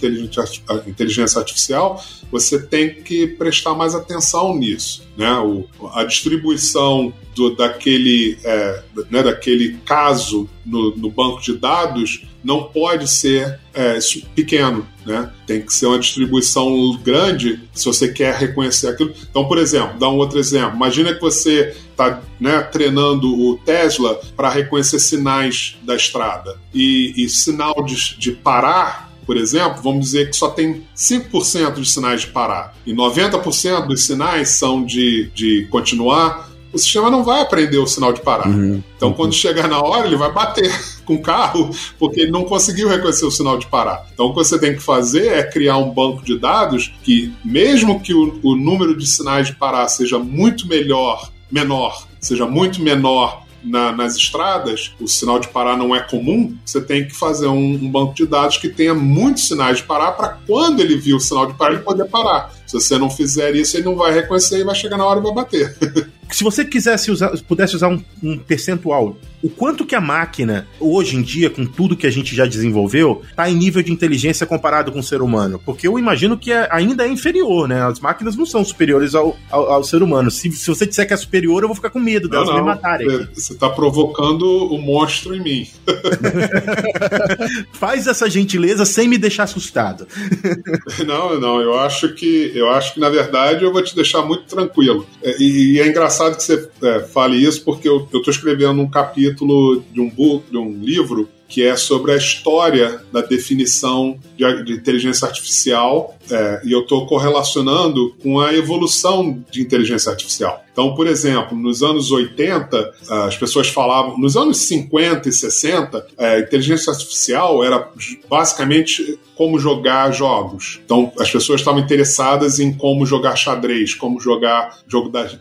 [0.88, 2.02] inteligência artificial,
[2.39, 5.04] você tem que prestar mais atenção nisso.
[5.17, 5.32] Né?
[5.39, 12.63] O, a distribuição do, daquele, é, né, daquele caso no, no banco de dados não
[12.63, 13.98] pode ser é,
[14.36, 15.32] pequeno, né?
[15.48, 19.13] Tem que ser uma distribuição grande se você quer reconhecer aquilo.
[19.30, 20.76] Então, por exemplo, dá um outro exemplo.
[20.76, 27.28] Imagina que você está né, treinando o Tesla para reconhecer sinais da estrada e, e
[27.28, 32.27] sinal de, de parar por exemplo, vamos dizer que só tem 5% de sinais de
[32.27, 37.88] parar e 90% dos sinais são de, de continuar o sistema não vai aprender o
[37.88, 38.49] sinal de parar.
[38.49, 38.83] Uhum.
[38.97, 40.69] Então, quando chegar na hora, ele vai bater
[41.05, 44.05] com o carro, porque ele não conseguiu reconhecer o sinal de parar.
[44.13, 48.01] Então, o que você tem que fazer é criar um banco de dados que, mesmo
[48.01, 53.44] que o, o número de sinais de parar seja muito melhor, menor, seja muito menor
[53.65, 57.73] na, nas estradas, o sinal de parar não é comum, você tem que fazer um,
[57.73, 61.19] um banco de dados que tenha muitos sinais de parar para quando ele viu o
[61.19, 62.54] sinal de parar, ele poder parar.
[62.65, 65.23] Se você não fizer isso, ele não vai reconhecer e vai chegar na hora e
[65.23, 65.75] vai bater.
[66.32, 71.15] Se você quisesse usar, pudesse usar um, um, percentual, o quanto que a máquina, hoje
[71.15, 74.91] em dia, com tudo que a gente já desenvolveu, está em nível de inteligência comparado
[74.91, 75.62] com o ser humano?
[75.63, 77.84] Porque eu imagino que é, ainda é inferior, né?
[77.84, 80.32] As máquinas não são superiores ao, ao, ao ser humano.
[80.32, 82.63] Se, se, você disser que é superior, eu vou ficar com medo delas não, não.
[82.63, 83.08] me matarem.
[83.08, 83.39] Aqui.
[83.39, 85.67] Você está provocando o monstro em mim.
[87.73, 90.08] Faz essa gentileza sem me deixar assustado.
[91.06, 91.62] não, não.
[91.62, 95.06] Eu acho que eu acho que na verdade eu vou te deixar muito tranquilo.
[95.22, 98.89] É, e, e é engraçado que você é, fale isso, porque eu estou escrevendo um
[98.89, 104.63] capítulo de um, book, de um livro que é sobre a história da definição de,
[104.63, 110.65] de inteligência artificial, é, e eu estou correlacionando com a evolução de inteligência artificial.
[110.75, 116.25] Então, por exemplo, nos anos 80, as pessoas falavam, nos anos 50 e 60, a
[116.25, 117.89] é, inteligência artificial era
[118.29, 120.81] basicamente como jogar jogos.
[120.84, 125.38] Então, as pessoas estavam interessadas em como jogar xadrez, como jogar jogo das,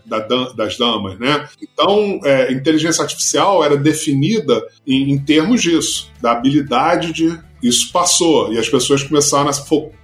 [0.54, 1.48] das damas, né?
[1.60, 8.52] Então, é, inteligência artificial era definida em, em termos disso, da habilidade de isso passou.
[8.52, 9.90] E as pessoas começaram a fo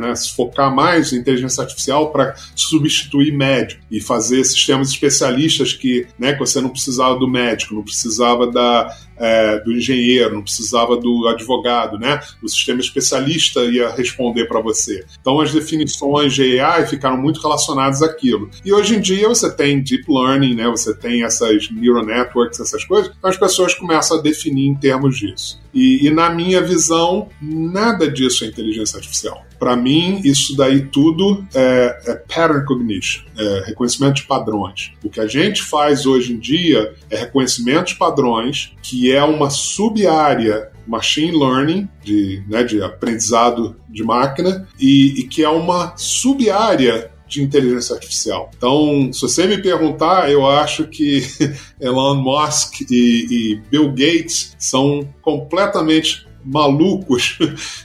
[0.00, 6.06] né, se focar mais em inteligência artificial para substituir médico e fazer sistemas especialistas que,
[6.18, 10.96] né, que você não precisava do médico, não precisava da, é, do engenheiro, não precisava
[10.96, 12.20] do advogado, né?
[12.42, 15.04] O sistema especialista ia responder para você.
[15.20, 18.50] Então as definições de AI ficaram muito relacionadas àquilo.
[18.64, 20.66] E hoje em dia você tem deep learning, né?
[20.68, 23.12] Você tem essas neural networks, essas coisas.
[23.16, 25.60] Então as pessoas começam a definir em termos disso.
[25.74, 29.39] E, e na minha visão, nada disso é inteligência artificial.
[29.58, 34.92] Para mim, isso daí tudo é, é pattern cognition, é reconhecimento de padrões.
[35.04, 39.50] O que a gente faz hoje em dia é reconhecimento de padrões, que é uma
[39.50, 47.10] sub-área machine learning, de, né, de aprendizado de máquina, e, e que é uma sub-área
[47.30, 48.50] de inteligência artificial.
[48.56, 51.22] Então, se você me perguntar, eu acho que
[51.80, 57.38] Elon Musk e, e Bill Gates são completamente malucos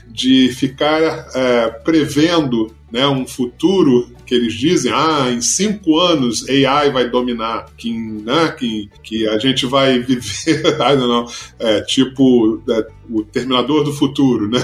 [0.08, 6.90] de ficar é, prevendo né, um futuro que eles dizem, ah, em cinco anos AI
[6.90, 11.26] vai dominar, que, né, que, que a gente vai viver, I don't know,
[11.58, 14.58] é, tipo é, o Terminador do Futuro, né?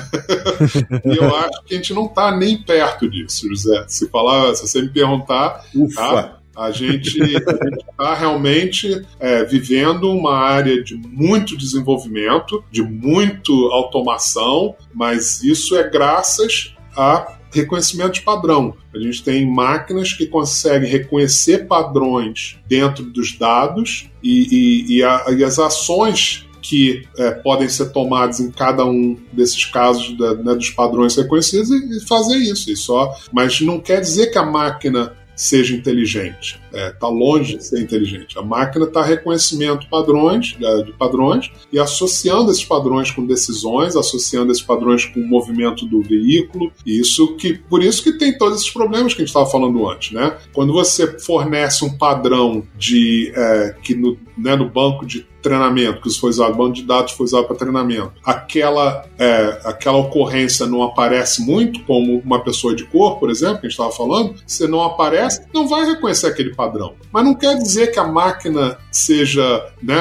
[1.05, 3.85] e eu acho que a gente não está nem perto disso, José.
[3.87, 6.01] Se falar, se você me perguntar, Ufa.
[6.01, 6.42] Tá?
[6.55, 15.43] A gente está realmente é, vivendo uma área de muito desenvolvimento, de muito automação, mas
[15.43, 18.75] isso é graças a reconhecimento de padrão.
[18.95, 25.27] A gente tem máquinas que conseguem reconhecer padrões dentro dos dados e, e, e, a,
[25.31, 30.55] e as ações que é, podem ser tomadas em cada um desses casos da, né,
[30.55, 32.71] dos padrões reconhecidos e, fazer isso.
[32.71, 36.61] E só, mas não quer dizer que a máquina seja inteligente.
[36.67, 38.39] Está é, tá longe de ser inteligente.
[38.39, 44.53] A máquina está reconhecimento padrões, de, de padrões e associando esses padrões com decisões, associando
[44.53, 46.73] esses padrões com o movimento do veículo.
[46.87, 49.89] E isso que, por isso que tem todos esses problemas que a gente estava falando
[49.89, 50.37] antes, né?
[50.53, 56.11] Quando você fornece um padrão de é, que no, né, no banco de treinamento que
[56.19, 61.43] foi usado, banco de dados foi usado para treinamento, aquela, é, aquela ocorrência não aparece
[61.43, 64.83] muito, como uma pessoa de cor, por exemplo, que a gente estava falando, se não
[64.83, 66.95] aparece, não vai reconhecer aquele padrão.
[67.13, 69.95] Mas não quer dizer que a máquina seja né,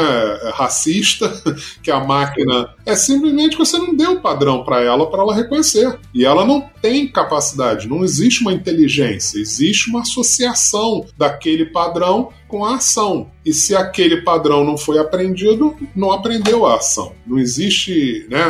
[0.53, 1.31] racista,
[1.83, 2.73] que a máquina.
[2.85, 5.99] É simplesmente que você não deu o padrão para ela para ela reconhecer.
[6.13, 12.65] E ela não tem capacidade, não existe uma inteligência, existe uma associação daquele padrão com
[12.65, 13.31] a ação.
[13.45, 17.13] E se aquele padrão não foi aprendido, não aprendeu a ação.
[17.25, 18.43] Não existe, né,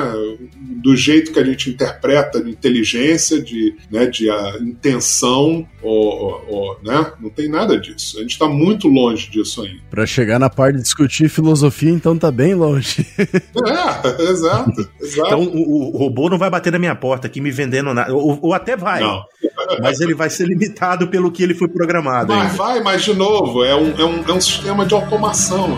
[0.82, 6.80] do jeito que a gente interpreta de inteligência, de, né, de a intenção, ou, ou,
[6.84, 8.18] né, não tem nada disso.
[8.18, 9.80] A gente está muito longe disso ainda.
[9.90, 13.06] Para chegar na parte de discutir filosofia, então tá bem longe.
[13.18, 15.28] é, exato, exato.
[15.28, 18.14] Então o, o, robô não vai bater na minha porta aqui me vendendo nada.
[18.14, 19.02] Ou, ou até vai.
[19.02, 19.24] Não.
[19.82, 22.34] Mas ele vai ser limitado pelo que ele foi programado.
[22.34, 22.54] Ainda.
[22.54, 25.78] vai, mas de novo, é um é um, é um sistema de automação.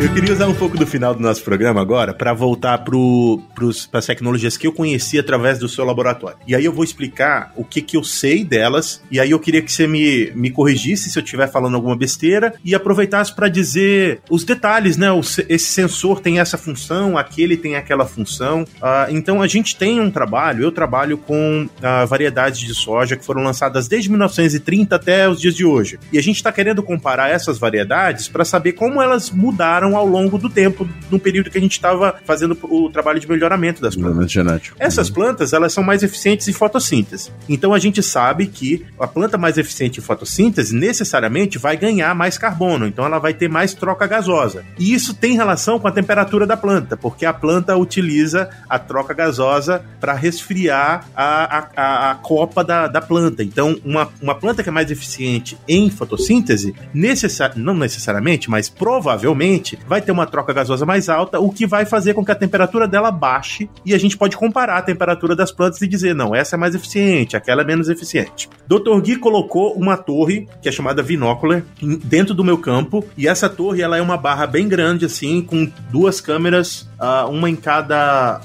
[0.00, 4.06] Eu queria usar um pouco do final do nosso programa agora para voltar para as
[4.06, 6.38] tecnologias que eu conheci através do seu laboratório.
[6.46, 9.60] E aí eu vou explicar o que, que eu sei delas, e aí eu queria
[9.60, 14.20] que você me, me corrigisse se eu estiver falando alguma besteira e aproveitasse para dizer
[14.30, 15.08] os detalhes, né?
[15.48, 18.62] Esse sensor tem essa função, aquele tem aquela função.
[18.62, 23.24] Uh, então a gente tem um trabalho, eu trabalho com uh, variedades de soja que
[23.24, 25.98] foram lançadas desde 1930 até os dias de hoje.
[26.12, 30.38] E a gente está querendo comparar essas variedades para saber como elas mudaram ao longo
[30.38, 34.30] do tempo, no período que a gente estava fazendo o trabalho de melhoramento das plantas.
[34.30, 34.76] Genético.
[34.78, 37.30] Essas plantas, elas são mais eficientes em fotossíntese.
[37.48, 42.38] Então a gente sabe que a planta mais eficiente em fotossíntese necessariamente vai ganhar mais
[42.38, 44.64] carbono, então ela vai ter mais troca gasosa.
[44.78, 49.14] E isso tem relação com a temperatura da planta, porque a planta utiliza a troca
[49.14, 53.42] gasosa para resfriar a, a, a, copa da, da planta.
[53.42, 59.77] Então, uma, uma planta que é mais eficiente em fotossíntese, necessar, não necessariamente, mas provavelmente
[59.86, 62.86] vai ter uma troca gasosa mais alta, o que vai fazer com que a temperatura
[62.86, 66.56] dela baixe e a gente pode comparar a temperatura das plantas e dizer, não, essa
[66.56, 68.48] é mais eficiente, aquela é menos eficiente.
[68.66, 69.00] Dr.
[69.00, 71.62] Gui colocou uma torre, que é chamada Vinocular,
[72.04, 75.70] dentro do meu campo, e essa torre ela é uma barra bem grande, assim, com
[75.90, 78.40] duas câmeras, uh, uma em cada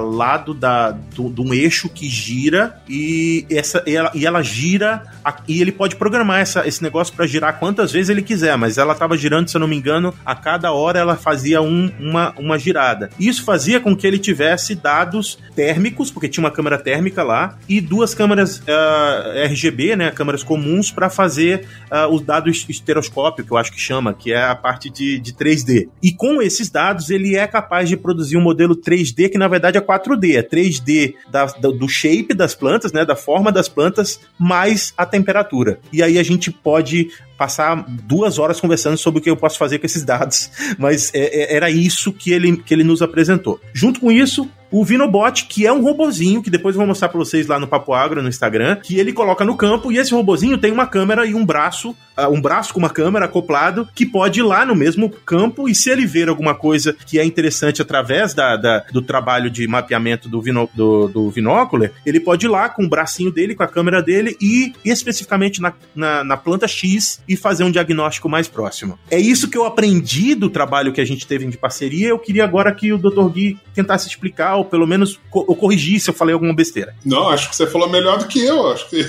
[0.00, 4.42] uh, lado da, do, de um eixo que gira, e, essa, e, ela, e ela
[4.42, 5.02] gira,
[5.46, 8.92] e ele pode programar essa, esse negócio para girar quantas vezes ele quiser, mas ela
[8.92, 12.58] estava girando, se eu não me engano, a cada hora ela fazia um, uma, uma
[12.58, 13.10] girada.
[13.18, 17.80] Isso fazia com que ele tivesse dados térmicos, porque tinha uma câmera térmica lá, e
[17.80, 23.52] duas câmeras uh, ah, RGB, né, câmeras comuns, para fazer uh, os dados estereoscópio, que
[23.52, 25.88] eu acho que chama, que é a parte de, de 3D.
[26.02, 29.78] E com esses dados, ele é capaz de produzir um modelo 3D que na verdade
[29.78, 34.92] é 4D, é 3D da, do shape das plantas, né, da forma das plantas, mais
[34.96, 35.78] a temperatura.
[35.92, 39.78] E aí a gente pode passar duas horas conversando sobre o que eu posso fazer
[39.78, 43.60] com esses dados, mas é, é, era isso que ele, que ele nos apresentou.
[43.72, 47.18] Junto com isso, o Vinobot, que é um robozinho, que depois eu vou mostrar para
[47.18, 50.58] vocês lá no Papo Agro, no Instagram, que ele coloca no campo, e esse robozinho
[50.58, 54.40] tem uma câmera e um braço, uh, um braço com uma câmera acoplado, que pode
[54.40, 58.34] ir lá no mesmo campo, e se ele ver alguma coisa que é interessante através
[58.34, 62.68] da, da do trabalho de mapeamento do, vino, do, do Vinocular, ele pode ir lá
[62.68, 67.22] com o bracinho dele, com a câmera dele, e especificamente na, na, na planta X,
[67.28, 68.98] e fazer um diagnóstico mais próximo.
[69.10, 72.44] É isso que eu aprendi do trabalho que a gente teve de parceria, eu queria
[72.44, 73.28] agora que o Dr.
[73.28, 76.94] Gui tentasse explicar ou pelo menos eu corrigir se eu falei alguma besteira.
[77.04, 78.68] Não, acho que você falou melhor do que eu.
[78.70, 79.04] Acho que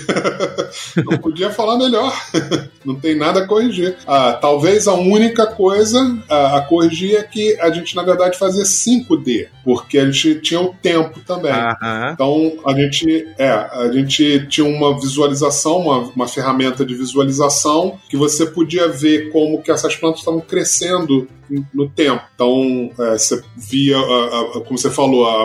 [1.03, 2.13] não podia falar melhor.
[2.85, 3.95] não tem nada a corrigir.
[4.07, 8.63] Ah, talvez a única coisa a, a, corrigir é que a gente, na verdade, fazia
[8.63, 11.51] 5D, porque a gente tinha o tempo também.
[12.13, 18.17] Então, a gente, é, a gente tinha uma visualização, uma, uma ferramenta de visualização que
[18.17, 21.27] você podia ver como que essas plantas estavam crescendo
[21.73, 22.23] no tempo.
[22.35, 25.38] Então, é, você via, a, a, como você falou, a,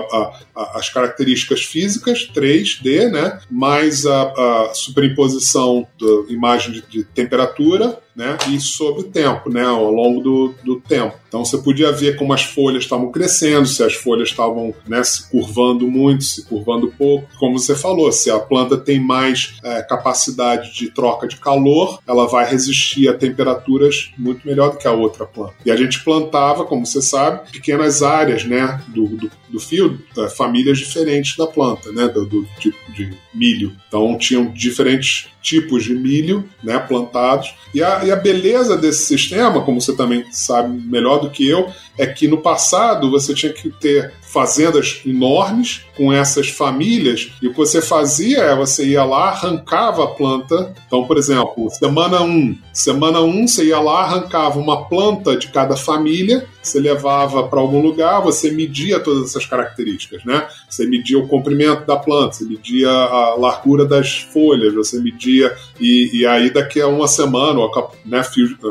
[0.55, 3.41] as características físicas, 3D, né?
[3.51, 8.37] mais a, superimposição da imagem de, de temperatura né?
[8.49, 9.65] E sobre o tempo, né?
[9.65, 11.17] Ao longo do, do tempo.
[11.29, 15.29] Então você podia ver como as folhas estavam crescendo, se as folhas estavam né, se
[15.29, 17.27] curvando muito, se curvando pouco.
[17.39, 22.29] Como você falou, se a planta tem mais é, capacidade de troca de calor, ela
[22.29, 25.55] vai resistir a temperaturas muito melhor do que a outra planta.
[25.67, 30.29] E a gente plantava, como você sabe, pequenas áreas né, do, do, do fio, é,
[30.29, 32.07] famílias diferentes da planta, né?
[32.07, 33.73] Do, do tipo de milho.
[33.89, 37.55] Então tinham diferentes tipos de milho né, plantados.
[37.75, 41.69] E a, e a beleza desse sistema, como você também sabe melhor do que eu,
[41.99, 47.51] é que no passado você tinha que ter fazendas enormes com essas famílias e o
[47.53, 50.75] que você fazia é você ia lá, arrancava a planta.
[50.87, 55.37] Então, por exemplo, semana 1, um, semana 1 um, você ia lá, arrancava uma planta
[55.37, 60.47] de cada família, você levava para algum lugar, você media todas essas características, né?
[60.69, 66.21] Você media o comprimento da planta, você media a largura das folhas, você media e,
[66.21, 68.23] e aí daqui a uma semana ou né,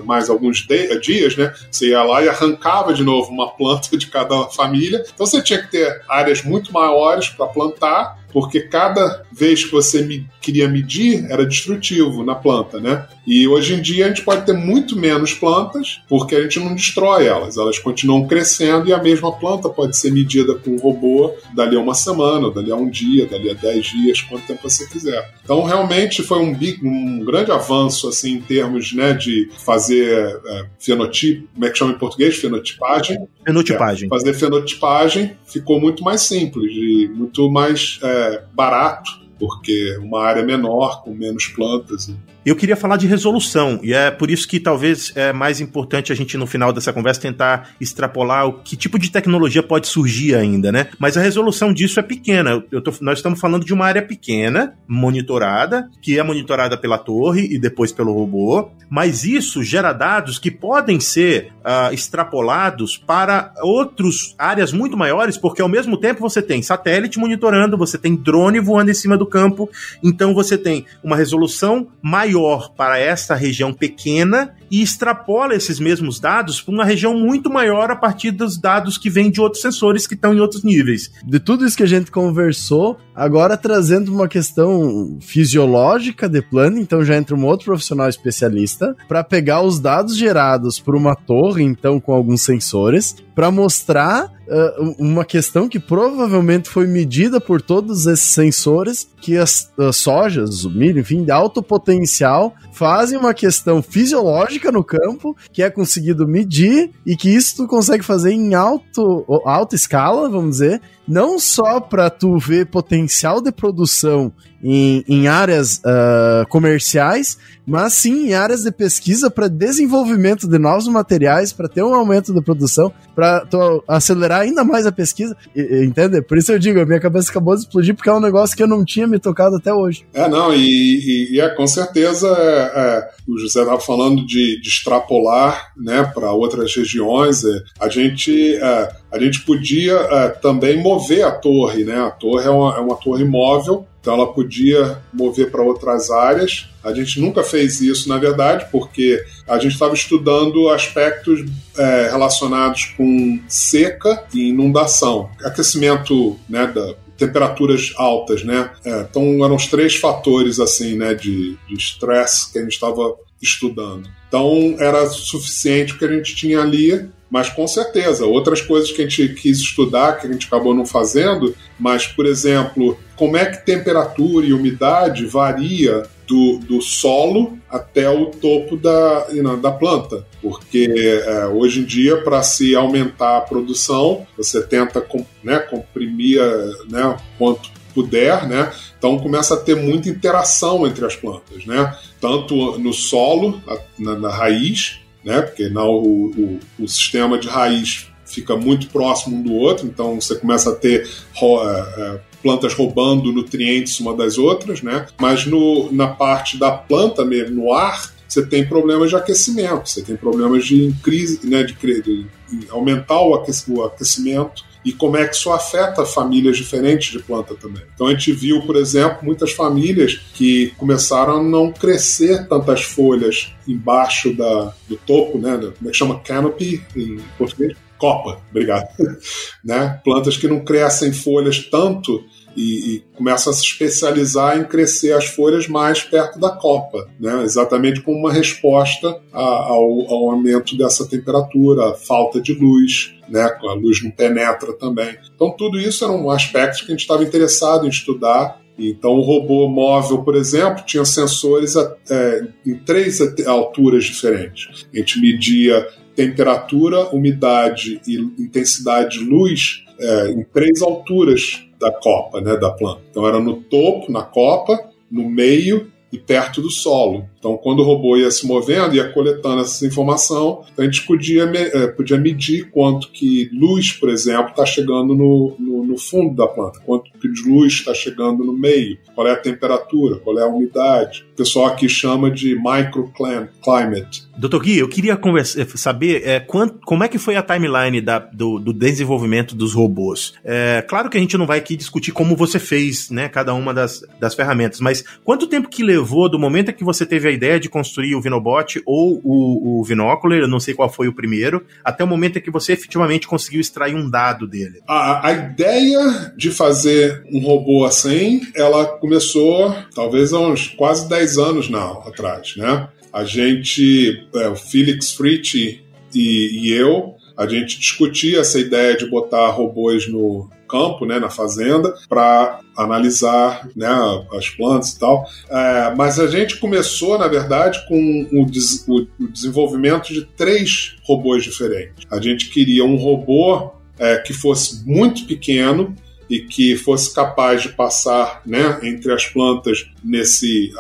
[0.04, 0.66] mais alguns
[1.02, 1.54] dias, né?
[1.70, 5.04] Você ia lá e arrancava de novo uma planta de cada família.
[5.14, 10.02] Então você tinha que ter áreas muito maiores para plantar porque cada vez que você
[10.02, 13.08] me, queria medir era destrutivo na planta, né?
[13.26, 16.74] E hoje em dia a gente pode ter muito menos plantas, porque a gente não
[16.74, 21.34] destrói elas, elas continuam crescendo e a mesma planta pode ser medida com um robô
[21.56, 24.88] dali a uma semana, dali a um dia, dali a dez dias, quanto tempo você
[24.88, 25.34] quiser.
[25.44, 31.48] Então realmente foi um, um grande avanço assim em termos né, de fazer é, fenotipo,
[31.54, 32.36] como é que chama em português?
[32.36, 33.28] Fenotipagem.
[33.46, 34.08] Fenotipagem.
[34.08, 38.23] É, fazer fenotipagem ficou muito mais simples e muito mais é,
[38.54, 42.10] barato porque uma área menor, com menos plantas.
[42.46, 46.16] Eu queria falar de resolução, e é por isso que talvez é mais importante a
[46.16, 50.70] gente, no final dessa conversa, tentar extrapolar o que tipo de tecnologia pode surgir ainda,
[50.70, 50.88] né?
[51.00, 52.60] Mas a resolução disso é pequena.
[52.60, 57.58] Tô, nós estamos falando de uma área pequena, monitorada, que é monitorada pela torre e
[57.58, 64.74] depois pelo robô, mas isso gera dados que podem ser uh, extrapolados para outras áreas
[64.74, 68.94] muito maiores, porque ao mesmo tempo você tem satélite monitorando, você tem drone voando em
[68.94, 69.70] cima do campo,
[70.04, 72.33] então você tem uma resolução maior
[72.76, 77.96] para esta região pequena e extrapola esses mesmos dados para uma região muito maior a
[77.96, 81.12] partir dos dados que vêm de outros sensores que estão em outros níveis.
[81.24, 87.06] De tudo isso que a gente conversou, agora trazendo uma questão fisiológica de plano, então
[87.06, 92.00] já entra um outro profissional especialista para pegar os dados gerados por uma torre, então
[92.00, 98.28] com alguns sensores, para mostrar uh, uma questão que provavelmente foi medida por todos esses
[98.28, 104.63] sensores, que as, as sojas, o milho, enfim, de alto potencial, fazem uma questão fisiológica
[104.72, 109.76] no campo, que é conseguido medir, e que isso tu consegue fazer em alto, alta
[109.76, 114.32] escala, vamos dizer, não só para tu ver potencial de produção
[114.64, 117.38] em, em áreas uh, comerciais,
[117.68, 122.34] mas sim em áreas de pesquisa para desenvolvimento de novos materiais, para ter um aumento
[122.34, 123.46] da produção, para
[123.88, 126.22] acelerar ainda mais a pesquisa, entende?
[126.22, 128.64] Por isso eu digo, a minha cabeça acabou de explodir porque é um negócio que
[128.64, 130.06] eu não tinha me tocado até hoje.
[130.14, 134.62] É, não, e, e, e é, com certeza é, é, o José estava falando de,
[134.62, 140.82] de, extrapolar né, para outras regiões, é, a gente é, a gente podia é, também
[140.82, 142.00] mover a torre, né?
[142.00, 146.68] A torre é uma, é uma torre móvel então ela podia mover para outras áreas.
[146.84, 151.46] A gente nunca fez isso, na verdade, porque a gente estava estudando aspectos
[151.78, 158.72] é, relacionados com seca e inundação, aquecimento né, da, temperaturas altas, né?
[158.84, 164.10] É, então eram os três fatores assim, né, de estresse que a gente estava estudando.
[164.28, 169.02] Então era suficiente o que a gente tinha ali mas com certeza, outras coisas que
[169.02, 173.48] a gente quis estudar, que a gente acabou não fazendo, mas, por exemplo, como é
[173.48, 179.26] que temperatura e umidade varia do, do solo até o topo da,
[179.60, 180.28] da planta.
[180.44, 180.88] Porque
[181.26, 186.40] é, hoje em dia, para se aumentar a produção, você tenta com, né, comprimir
[186.88, 188.72] né, quanto puder, né?
[188.96, 191.96] Então começa a ter muita interação entre as plantas, né?
[192.22, 193.60] Tanto no solo,
[193.98, 195.42] na, na raiz, né?
[195.42, 200.20] Porque não, o, o, o sistema de raiz fica muito próximo um do outro, então
[200.20, 201.08] você começa a ter
[201.42, 205.06] é, é, plantas roubando nutrientes uma das outras, né?
[205.20, 210.02] Mas no, na parte da planta mesmo, no ar, você tem problemas de aquecimento, você
[210.02, 211.64] tem problemas de crise, né?
[211.64, 217.20] De, de, de aumentar o aquecimento e como é que isso afeta famílias diferentes de
[217.20, 217.84] planta também.
[217.94, 223.54] Então a gente viu, por exemplo, muitas famílias que começaram a não crescer tantas folhas
[223.68, 225.58] embaixo da, do topo, né?
[225.58, 226.20] Como é que chama?
[226.20, 227.76] Canopy em português?
[227.98, 228.88] Copa, obrigado.
[229.64, 230.02] né?
[230.04, 232.24] Plantas que não crescem folhas tanto
[232.56, 237.44] e, e começam a se especializar em crescer as folhas mais perto da copa, né?
[237.44, 243.44] exatamente como uma resposta ao, ao, aumento dessa temperatura, a falta de luz, né?
[243.44, 245.18] a luz não penetra também.
[245.36, 248.62] Então, tudo isso eram aspectos que a gente estava interessado em estudar.
[248.78, 251.76] Então, o robô móvel, por exemplo, tinha sensores
[252.10, 254.88] é, em três alturas diferentes.
[254.92, 262.40] A gente media temperatura, umidade e intensidade de luz é, em três alturas da copa,
[262.40, 263.02] né, da planta.
[263.12, 264.80] Então era no topo, na copa,
[265.12, 267.28] no meio e perto do solo.
[267.40, 271.88] Então, quando o robô ia se movendo, ia coletando essa informação, a gente podia, é,
[271.88, 276.80] podia medir quanto que luz, por exemplo, está chegando no, no, no, fundo da planta,
[276.86, 281.26] quanto que luz está chegando no meio, qual é a temperatura, qual é a umidade.
[281.34, 284.24] O pessoal aqui chama de microclimate.
[284.38, 288.02] Doutor Gui, eu queria conversa, eh, saber é, quant, como é que foi a timeline
[288.02, 290.34] da, do, do, desenvolvimento dos robôs.
[290.44, 293.74] É, claro que a gente não vai aqui discutir como você fez né, cada uma
[293.74, 297.32] das, das ferramentas, mas quanto tempo que levou do momento em que você teve a
[297.32, 301.14] ideia de construir o Vinobot ou o, o Vinocular, eu não sei qual foi o
[301.14, 304.82] primeiro, até o momento em que você efetivamente conseguiu extrair um dado dele?
[304.88, 311.23] A, a ideia de fazer um robô assim, ela começou talvez há uns quase 10
[311.38, 312.88] anos não, atrás, né?
[313.14, 315.80] a gente, é, o Felix Fritz e,
[316.16, 321.94] e eu, a gente discutia essa ideia de botar robôs no campo, né, na fazenda,
[322.10, 323.88] para analisar né,
[324.36, 325.28] as plantas e tal.
[325.48, 331.44] É, mas a gente começou, na verdade, com o, des o, desenvolvimento de três robôs
[331.44, 332.06] diferentes.
[332.10, 335.96] A gente queria um robô é, que fosse muito pequeno,
[336.34, 340.74] e que fosse capaz de passar né, entre as plantas nesse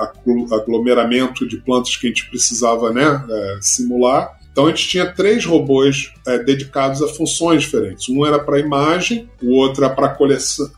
[0.51, 4.39] aglomeramento de plantas que a gente precisava né, é, simular.
[4.51, 8.09] Então a gente tinha três robôs é, dedicados a funções diferentes.
[8.09, 10.17] Um era para imagem, o outro era para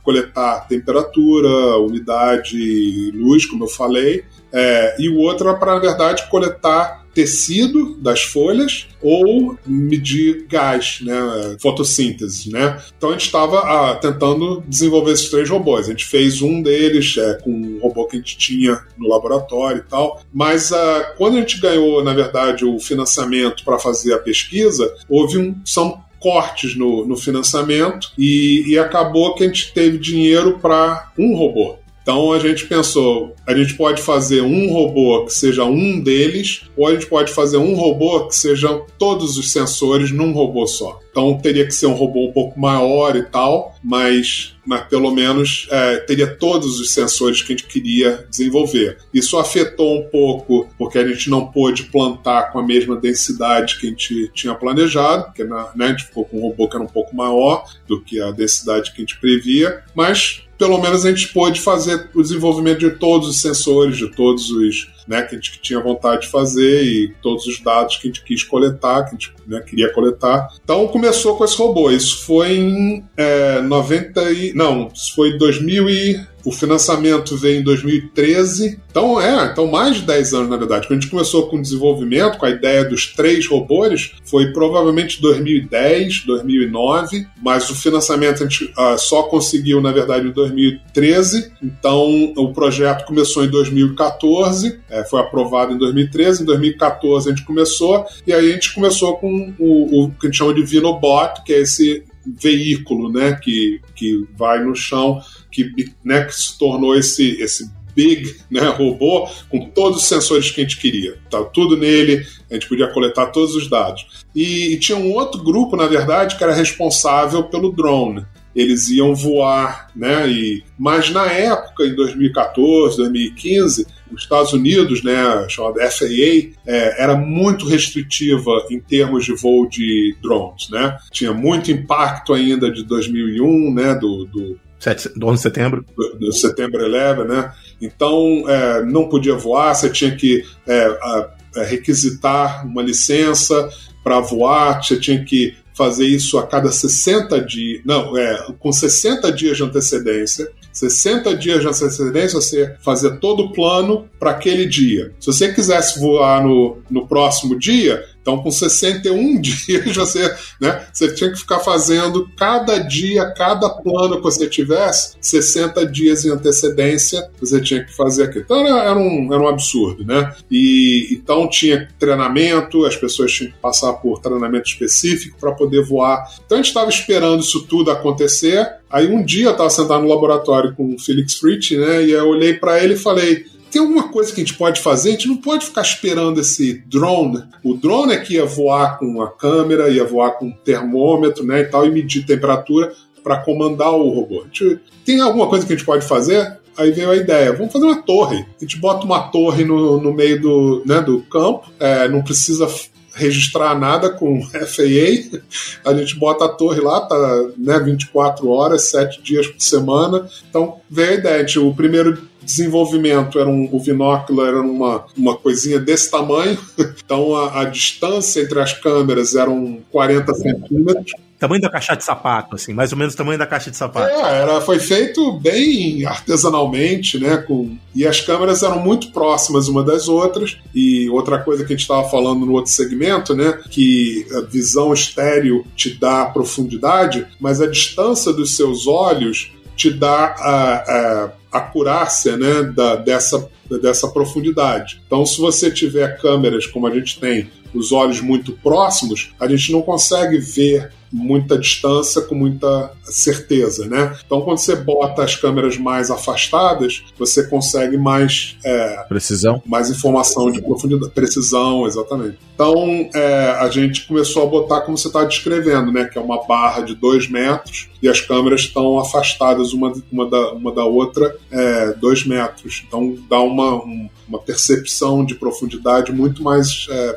[0.03, 6.30] coletar temperatura, umidade, luz, como eu falei, é, e o outro era para, na verdade,
[6.30, 11.16] coletar tecido das folhas ou medir gás, né,
[11.61, 12.80] fotossíntese, né?
[12.97, 15.88] Então a gente estava ah, tentando desenvolver esses três robôs.
[15.88, 19.78] A gente fez um deles é, com um robô que a gente tinha no laboratório
[19.80, 24.20] e tal, mas ah, quando a gente ganhou, na verdade, o financiamento para fazer a
[24.20, 29.97] pesquisa, houve um são cortes no, no financiamento e, e acabou que a gente teve
[29.97, 31.78] dinheiro para um robô.
[32.06, 36.86] Então a gente pensou, a gente pode fazer um robô que seja um deles, ou
[36.86, 40.99] a gente pode fazer um robô que sejam todos os sensores num robô só.
[41.10, 45.68] Então teria que ser um robô um pouco maior e tal, mas, mas pelo menos
[45.70, 48.97] é, teria todos os sensores que a gente queria desenvolver.
[49.13, 53.88] Isso afetou um pouco porque a gente não pôde plantar com a mesma densidade que
[53.88, 56.89] a gente tinha planejado, porque né, a gente ficou com um robô que era um
[56.89, 61.28] pouco maior do que a densidade que a gente previa, mas pelo menos a gente
[61.30, 65.60] pôde fazer o desenvolvimento de todos os sensores, de todos os né, que a gente
[65.62, 69.12] tinha vontade de fazer e todos os dados que a gente quis coletar, que a
[69.12, 70.49] gente né, queria coletar.
[70.64, 71.91] Então começou com esse robô.
[71.91, 74.53] Isso foi em é, 90 e...
[74.53, 78.80] Não, isso foi 2000 e o financiamento veio em 2013.
[78.89, 80.88] Então, é, então mais de 10 anos, na verdade.
[80.88, 85.20] Quando a gente começou com o desenvolvimento, com a ideia dos três robôs, foi provavelmente
[85.20, 91.52] 2010, 2009, mas o financiamento a gente uh, só conseguiu, na verdade, em 2013.
[91.64, 96.43] Então, o projeto começou em 2014, é, foi aprovado em 2013.
[96.43, 100.30] Em 2014 a gente começou, e aí a gente começou com o, o que a
[100.30, 105.21] gente chama de Vinobot, que é esse veículo né, que, que vai no chão
[105.51, 105.69] que,
[106.03, 110.63] né, que se tornou esse, esse big né, robô com todos os sensores que a
[110.63, 111.17] gente queria.
[111.32, 114.26] Tá tudo nele, a gente podia coletar todos os dados.
[114.36, 118.26] E, e, tinha um outro grupo, na verdade, que era responsável pelo drone.
[118.53, 120.30] Eles iam voar, né?
[120.30, 127.16] E, mas na época, em 2014, 2015, os Estados Unidos, né, chamada FAA, é, era
[127.16, 130.97] muito restritiva em termos de voo de drones, né?
[131.12, 135.86] Tinha muito impacto ainda de 2001, né, do, do 7, 11 de setembro.
[135.95, 137.51] Do, do setembro 11, né?
[137.82, 143.70] Então, é, não podia voar, você tinha que é, a, a é, requisitar uma licença
[144.03, 149.32] para voar, você tinha que fazer isso a cada 60 dias, não, é, com 60
[149.32, 150.49] dias de antecedência.
[150.71, 155.13] 60 dias de antecedência, você fazer todo o plano para aquele dia.
[155.19, 161.13] Se você quisesse voar no, no próximo dia, então, com 61 dias, você, né, você
[161.13, 167.30] tinha que ficar fazendo cada dia, cada plano que você tivesse, 60 dias em antecedência,
[167.39, 168.43] você tinha que fazer aquilo.
[168.43, 170.34] Então, era, era, um, era um absurdo, né?
[170.49, 176.28] E então tinha treinamento, as pessoas tinham que passar por treinamento específico para poder voar.
[176.43, 178.67] Então, a gente estava esperando isso tudo acontecer.
[178.89, 182.28] Aí, um dia, eu estava sentado no laboratório com o Felix Fritz, né, e eu
[182.28, 183.45] olhei para ele e falei
[183.76, 185.09] tem alguma coisa que a gente pode fazer?
[185.09, 187.43] A gente não pode ficar esperando esse drone.
[187.61, 191.59] O drone é que ia voar com a câmera, ia voar com um termômetro, né,
[191.59, 194.45] e tal, e medir temperatura para comandar o robô.
[194.45, 196.57] Gente, tem alguma coisa que a gente pode fazer?
[196.78, 198.45] Aí veio a ideia, vamos fazer uma torre.
[198.57, 202.65] A gente bota uma torre no, no meio do, né, do campo, é, não precisa
[203.13, 205.41] registrar nada com FAA,
[205.84, 210.30] a gente bota a torre lá, tá né, 24 horas, 7 dias por semana.
[210.49, 215.36] Então veio a ideia, gente, o primeiro desenvolvimento era um, o binóculo era uma, uma
[215.36, 216.58] coisinha desse tamanho,
[217.04, 221.26] então a, a distância entre as câmeras eram 40 centímetros.
[221.38, 224.08] Tamanho da caixa de sapato, assim, mais ou menos o tamanho da caixa de sapato.
[224.08, 227.36] É, era, foi feito bem artesanalmente, né?
[227.38, 230.58] Com, e as câmeras eram muito próximas uma das outras.
[230.74, 233.60] E outra coisa que a gente estava falando no outro segmento, né?
[233.70, 240.36] Que a visão estéreo te dá profundidade, mas a distância dos seus olhos te dá
[240.38, 243.49] a, a, acurácia né, da, dessa,
[243.82, 245.01] dessa profundidade.
[245.05, 249.71] Então, se você tiver câmeras como a gente tem, os olhos muito próximos, a gente
[249.71, 254.17] não consegue ver muita distância com muita certeza, né?
[254.26, 260.51] Então, quando você bota as câmeras mais afastadas, você consegue mais é, precisão, mais informação
[260.51, 262.38] de profundidade, precisão, exatamente.
[262.53, 266.05] Então, é, a gente começou a botar como você está descrevendo, né?
[266.05, 270.51] Que é uma barra de dois metros e as câmeras estão afastadas uma, uma, da,
[270.51, 272.84] uma da outra é, dois metros.
[272.88, 277.13] Então, dá uma, um, uma percepção de profundidade muito mais é,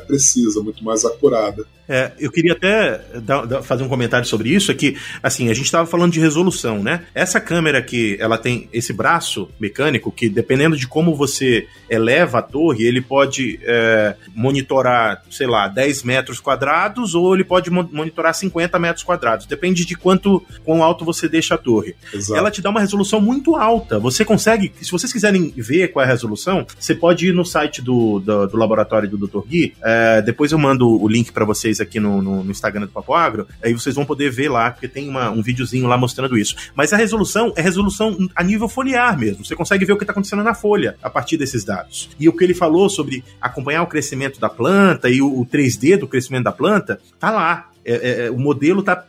[0.49, 1.65] precisa, muito mais acurada.
[1.89, 5.53] É, eu queria até dar, dar, fazer um comentário sobre isso, é que, assim, a
[5.55, 7.05] gente estava falando de resolução, né?
[7.15, 12.41] Essa câmera que ela tem esse braço mecânico que, dependendo de como você eleva a
[12.43, 18.77] torre, ele pode é, monitorar, sei lá, 10 metros quadrados ou ele pode monitorar 50
[18.77, 19.47] metros quadrados.
[19.47, 21.95] Depende de quanto quão alto você deixa a torre.
[22.13, 22.37] Exato.
[22.37, 23.97] Ela te dá uma resolução muito alta.
[23.97, 27.81] Você consegue, se vocês quiserem ver qual é a resolução, você pode ir no site
[27.81, 29.47] do, do, do laboratório do Dr.
[29.47, 29.73] Gui.
[29.81, 33.13] É, depois eu mando o link para vocês aqui no, no, no, Instagram do Papo
[33.13, 36.55] Agro, aí vocês vão poder ver lá, porque tem uma, um videozinho lá mostrando isso.
[36.75, 39.45] Mas a resolução é resolução a nível foliar mesmo.
[39.45, 42.09] Você consegue ver o que está acontecendo na folha a partir desses dados.
[42.19, 45.97] E o que ele falou sobre acompanhar o crescimento da planta e o, o 3D
[45.97, 47.68] do crescimento da planta, tá lá.
[47.85, 49.05] É, é, é, o modelo tá,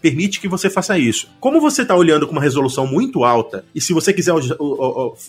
[0.00, 1.28] permite que você faça isso.
[1.40, 4.32] Como você está olhando com uma resolução muito alta, e se você quiser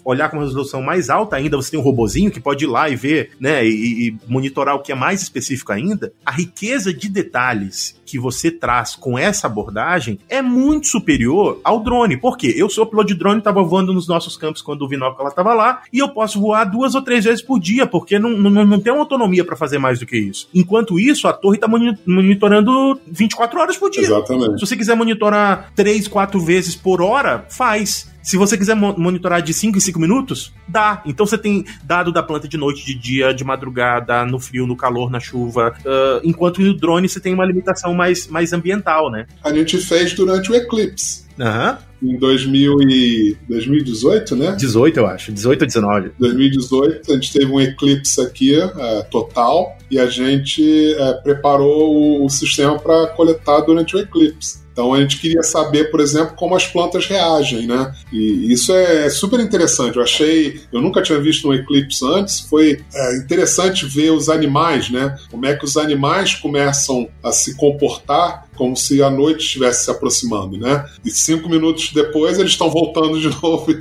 [0.04, 2.90] olhar com uma resolução mais alta ainda, você tem um robozinho que pode ir lá
[2.90, 7.10] e ver, né, e, e monitorar o que é mais específico ainda, a riqueza de
[7.10, 12.18] detalhes que você traz com essa abordagem é muito superior ao drone.
[12.18, 12.54] Por quê?
[12.56, 15.82] Eu sou piloto de drone, estava voando nos nossos campos quando o Vinóculo estava lá,
[15.92, 18.94] e eu posso voar duas ou três vezes por dia, porque não, não, não tem
[18.94, 20.48] uma autonomia para fazer mais do que isso.
[20.54, 24.04] Enquanto isso, a torre está monitorando 24 horas por dia.
[24.04, 24.60] Exatamente.
[24.60, 28.14] Se você quiser monitorar três, quatro vezes por hora, faz.
[28.26, 31.04] Se você quiser monitorar de 5 em 5 minutos, dá.
[31.06, 34.76] Então você tem dado da planta de noite, de dia, de madrugada, no frio, no
[34.76, 35.76] calor, na chuva.
[35.82, 39.28] Uh, enquanto no drone você tem uma limitação mais, mais ambiental, né?
[39.44, 41.24] A gente fez durante o eclipse.
[41.40, 41.72] Aham.
[41.72, 41.78] Uhum.
[42.06, 44.56] Em 2000 e 2018, né?
[44.58, 45.32] 18, eu acho.
[45.32, 46.12] 18 ou 19.
[46.20, 52.26] 2018, a gente teve um eclipse aqui é, total e a gente é, preparou o,
[52.26, 54.66] o sistema para coletar durante o eclipse.
[54.76, 57.94] Então a gente queria saber, por exemplo, como as plantas reagem, né?
[58.12, 59.96] E isso é super interessante.
[59.96, 62.42] Eu achei, eu nunca tinha visto um eclipse antes.
[62.42, 65.18] Foi é, interessante ver os animais, né?
[65.32, 69.92] Como é que os animais começam a se comportar como se a noite estivesse se
[69.92, 70.86] aproximando, né?
[71.04, 73.72] E cinco minutos depois eles estão voltando de novo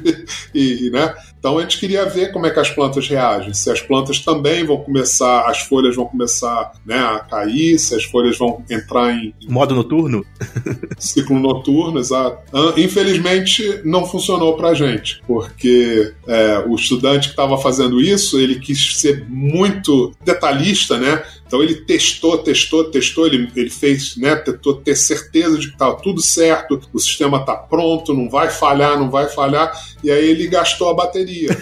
[0.55, 1.15] e, e, né?
[1.39, 4.65] Então a gente queria ver como é que as plantas reagem, se as plantas também
[4.65, 9.35] vão começar, as folhas vão começar né, a cair, se as folhas vão entrar em.
[9.47, 10.25] Modo noturno?
[10.99, 12.39] Ciclo noturno, exato.
[12.79, 18.99] Infelizmente não funcionou pra gente, porque é, o estudante que estava fazendo isso, ele quis
[18.99, 21.23] ser muito detalhista, né?
[21.55, 25.95] Então ele testou, testou, testou, ele, ele fez, né, tentou ter certeza de que estava
[26.03, 30.49] tudo certo, o sistema está pronto, não vai falhar, não vai falhar, e aí ele
[30.49, 31.57] gastou a bateria.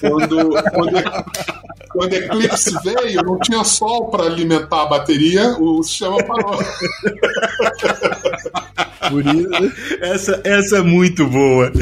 [0.00, 1.02] quando, quando,
[1.92, 6.58] quando Eclipse veio, não tinha sol para alimentar a bateria, o sistema parou.
[9.10, 11.72] Por isso, essa, essa é muito boa.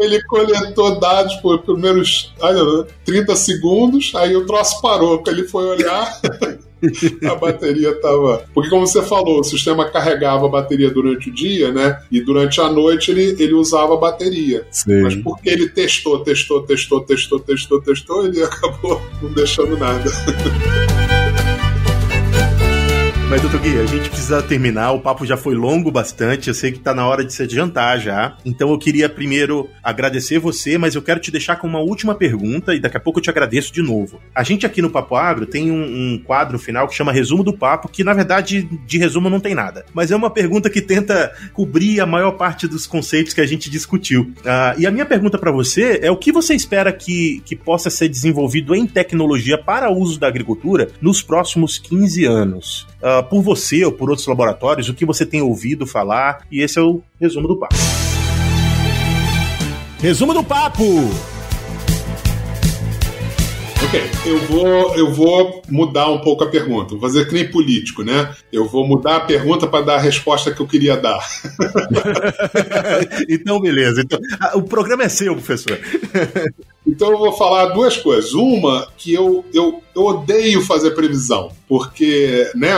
[0.00, 5.22] Ele coletou dados por primeiros olha, 30 segundos, aí o troço parou.
[5.26, 6.20] Ele foi olhar,
[7.30, 8.44] a bateria estava.
[8.54, 12.00] Porque, como você falou, o sistema carregava a bateria durante o dia, né?
[12.10, 14.66] E durante a noite ele, ele usava a bateria.
[14.70, 15.02] Sim.
[15.02, 20.04] Mas porque ele testou, testou, testou, testou, testou, testou, ele acabou não deixando nada.
[23.28, 24.92] Mas, doutor Gui, a gente precisa terminar.
[24.92, 26.48] O papo já foi longo bastante.
[26.48, 28.36] Eu sei que tá na hora de se adiantar já.
[28.44, 32.74] Então eu queria primeiro agradecer você, mas eu quero te deixar com uma última pergunta
[32.74, 34.20] e daqui a pouco eu te agradeço de novo.
[34.34, 35.82] A gente aqui no Papo Agro tem um,
[36.14, 39.54] um quadro final que chama Resumo do Papo, que na verdade de resumo não tem
[39.54, 39.86] nada.
[39.94, 43.70] Mas é uma pergunta que tenta cobrir a maior parte dos conceitos que a gente
[43.70, 44.32] discutiu.
[44.40, 47.88] Uh, e a minha pergunta para você é o que você espera que, que possa
[47.88, 52.86] ser desenvolvido em tecnologia para uso da agricultura nos próximos 15 anos?
[53.04, 56.78] Uh, por você ou por outros laboratórios, o que você tem ouvido falar, e esse
[56.78, 57.74] é o resumo do papo.
[60.00, 60.82] Resumo do papo.
[63.94, 66.90] Ok, eu vou, eu vou mudar um pouco a pergunta.
[66.90, 68.34] Vou fazer que nem político, né?
[68.52, 71.24] Eu vou mudar a pergunta para dar a resposta que eu queria dar.
[73.28, 74.02] então, beleza.
[74.02, 74.18] Então,
[74.54, 75.78] o programa é seu, professor.
[76.86, 78.34] Então eu vou falar duas coisas.
[78.34, 82.74] Uma, que eu, eu, eu odeio fazer previsão, porque, né,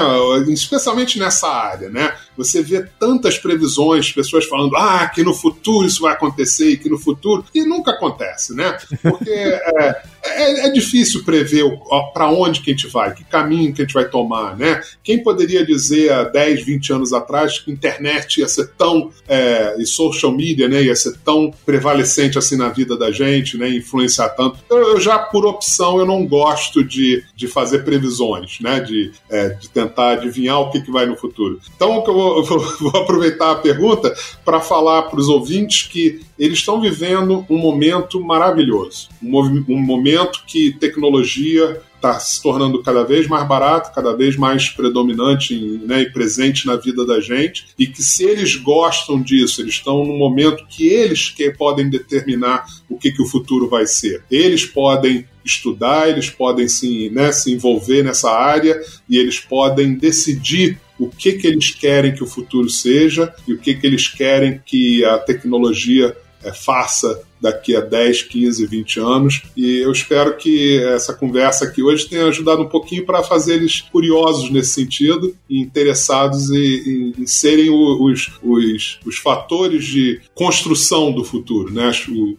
[0.46, 2.14] especialmente nessa área, né?
[2.36, 6.88] Você vê tantas previsões, pessoas falando, ah, que no futuro isso vai acontecer e que
[6.88, 7.44] no futuro.
[7.54, 8.76] E nunca acontece, né?
[9.02, 11.64] Porque é, é, é difícil prever
[12.12, 14.80] para onde que a gente vai, que caminho que a gente vai tomar, né?
[15.02, 19.10] Quem poderia dizer há 10, 20 anos atrás que internet ia ser tão.
[19.28, 20.82] É, e social media, né?
[20.82, 23.68] Ia ser tão prevalecente assim na vida da gente, né?
[23.68, 24.58] Influenciar tanto.
[24.70, 28.80] Eu, eu já, por opção, eu não gosto de, de fazer previsões, né?
[28.80, 31.60] De, é, de tentar adivinhar o que, que vai no futuro.
[31.74, 32.25] Então, o que eu vou
[32.80, 34.14] vou, aproveitar a pergunta
[34.44, 39.08] para falar para os ouvintes que eles estão vivendo um momento maravilhoso.
[39.22, 44.68] Um, um momento que tecnologia está se tornando cada vez mais barato, cada vez mais
[44.68, 45.54] predominante
[45.84, 50.04] né, e presente na vida da gente, e que se eles gostam disso, eles estão
[50.04, 54.22] no momento que eles que podem determinar o que, que o futuro vai ser.
[54.30, 60.78] Eles podem estudar, eles podem se, né, se envolver nessa área e eles podem decidir
[60.98, 64.60] o que, que eles querem que o futuro seja e o que, que eles querem
[64.64, 69.42] que a tecnologia é, faça daqui a 10, 15, 20 anos.
[69.56, 73.80] E eu espero que essa conversa aqui hoje tenha ajudado um pouquinho para fazer eles
[73.80, 81.12] curiosos nesse sentido e interessados em, em, em serem os, os, os, fatores de construção
[81.12, 81.88] do futuro, né?
[81.88, 82.36] As, o,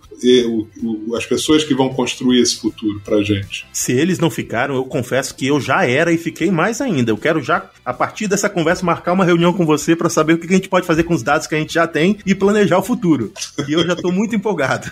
[0.83, 3.65] o, as pessoas que vão construir esse futuro para gente.
[3.73, 7.11] Se eles não ficaram, eu confesso que eu já era e fiquei mais ainda.
[7.11, 10.37] Eu quero já, a partir dessa conversa, marcar uma reunião com você para saber o
[10.37, 12.77] que a gente pode fazer com os dados que a gente já tem e planejar
[12.77, 13.31] o futuro.
[13.67, 14.86] E eu já estou muito empolgado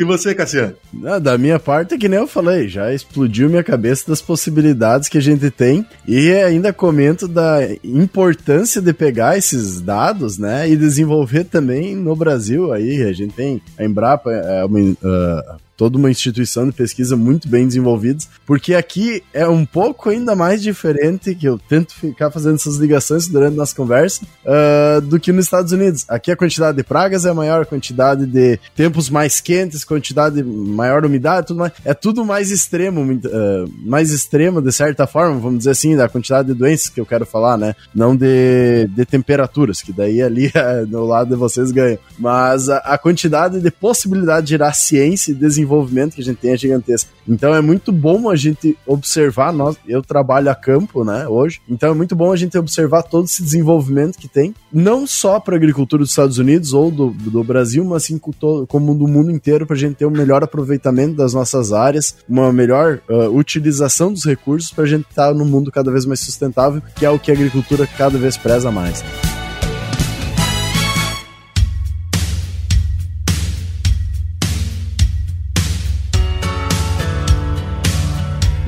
[0.00, 0.74] e, você, Cassiano?
[1.22, 5.18] da minha parte, é que nem eu falei, já explodiu minha cabeça das possibilidades que
[5.18, 11.44] a gente tem e ainda comento da importância de pegar esses dados, né, e desenvolver
[11.44, 12.72] também no Brasil.
[12.72, 17.48] Aí a gente tem a Embrapa, é uma, uh, toda uma instituição de pesquisa muito
[17.48, 22.56] bem desenvolvidos, porque aqui é um pouco ainda mais diferente, que eu tento ficar fazendo
[22.56, 26.04] essas ligações durante nossa conversa, uh, do que nos Estados Unidos.
[26.06, 31.02] Aqui a quantidade de pragas é maior, a quantidade de tempos mais quentes, quantidade maior
[31.06, 35.70] umidade, tudo mais, é tudo mais extremo, uh, mais extremo de certa forma, vamos dizer
[35.70, 37.74] assim, da quantidade de doenças que eu quero falar, né?
[37.94, 40.52] Não de, de temperaturas, que daí ali
[40.88, 41.98] no lado de vocês ganham.
[42.18, 46.38] Mas a, a quantidade de possibilidade de gerar ciência e desenvolvimento desenvolvimento que a gente
[46.38, 47.10] tem é gigantesco.
[47.28, 51.90] Então é muito bom a gente observar, nós, eu trabalho a campo, né, hoje, então
[51.90, 55.56] é muito bom a gente observar todo esse desenvolvimento que tem, não só para a
[55.56, 59.76] agricultura dos Estados Unidos ou do, do Brasil, mas assim como do mundo inteiro, para
[59.76, 64.70] a gente ter um melhor aproveitamento das nossas áreas, uma melhor uh, utilização dos recursos
[64.70, 67.30] para a gente estar tá num mundo cada vez mais sustentável, que é o que
[67.30, 69.04] a agricultura cada vez preza mais.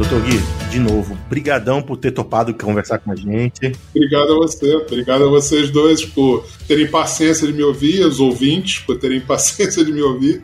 [0.02, 3.72] Doutor Gui, de novo, brigadão por ter topado conversar com a gente.
[3.94, 8.78] Obrigado a você, obrigado a vocês dois por terem paciência de me ouvir, os ouvintes
[8.78, 10.42] por terem paciência de me ouvir.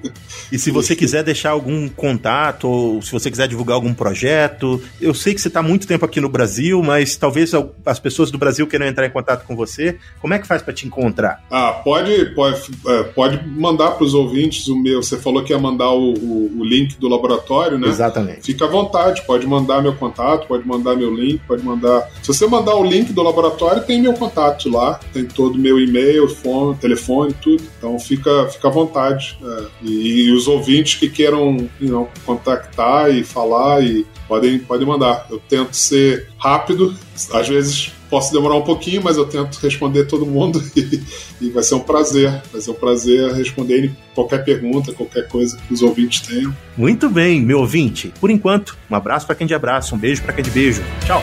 [0.52, 5.14] E se você quiser deixar algum contato, ou se você quiser divulgar algum projeto, eu
[5.14, 7.52] sei que você está muito tempo aqui no Brasil, mas talvez
[7.86, 9.96] as pessoas do Brasil queiram entrar em contato com você.
[10.20, 11.42] Como é que faz para te encontrar?
[11.50, 15.02] Ah, pode, pode, é, pode mandar para os ouvintes o meu.
[15.02, 17.88] Você falou que ia mandar o, o, o link do laboratório, né?
[17.88, 18.42] Exatamente.
[18.42, 22.08] Fica à vontade, pode mandar meu contato, pode mandar meu link, pode mandar.
[22.22, 26.28] Se você mandar o link do laboratório, tem meu contato lá, tem todo meu e-mail,
[26.28, 27.62] fone, telefone, tudo.
[27.78, 29.38] Então fica, fica à vontade.
[29.42, 29.66] É.
[29.82, 35.26] E, e, os ouvintes que queiram you know, contactar e falar e podem, podem mandar.
[35.30, 36.94] Eu tento ser rápido,
[37.32, 41.02] às vezes posso demorar um pouquinho, mas eu tento responder todo mundo e,
[41.40, 42.42] e, vai ser um prazer.
[42.52, 46.54] Vai ser um prazer responder qualquer pergunta, qualquer coisa que os ouvintes tenham.
[46.76, 48.12] Muito bem, meu ouvinte.
[48.20, 50.82] Por enquanto, um abraço para quem de abraço, um beijo para quem de beijo.
[51.04, 51.22] Tchau.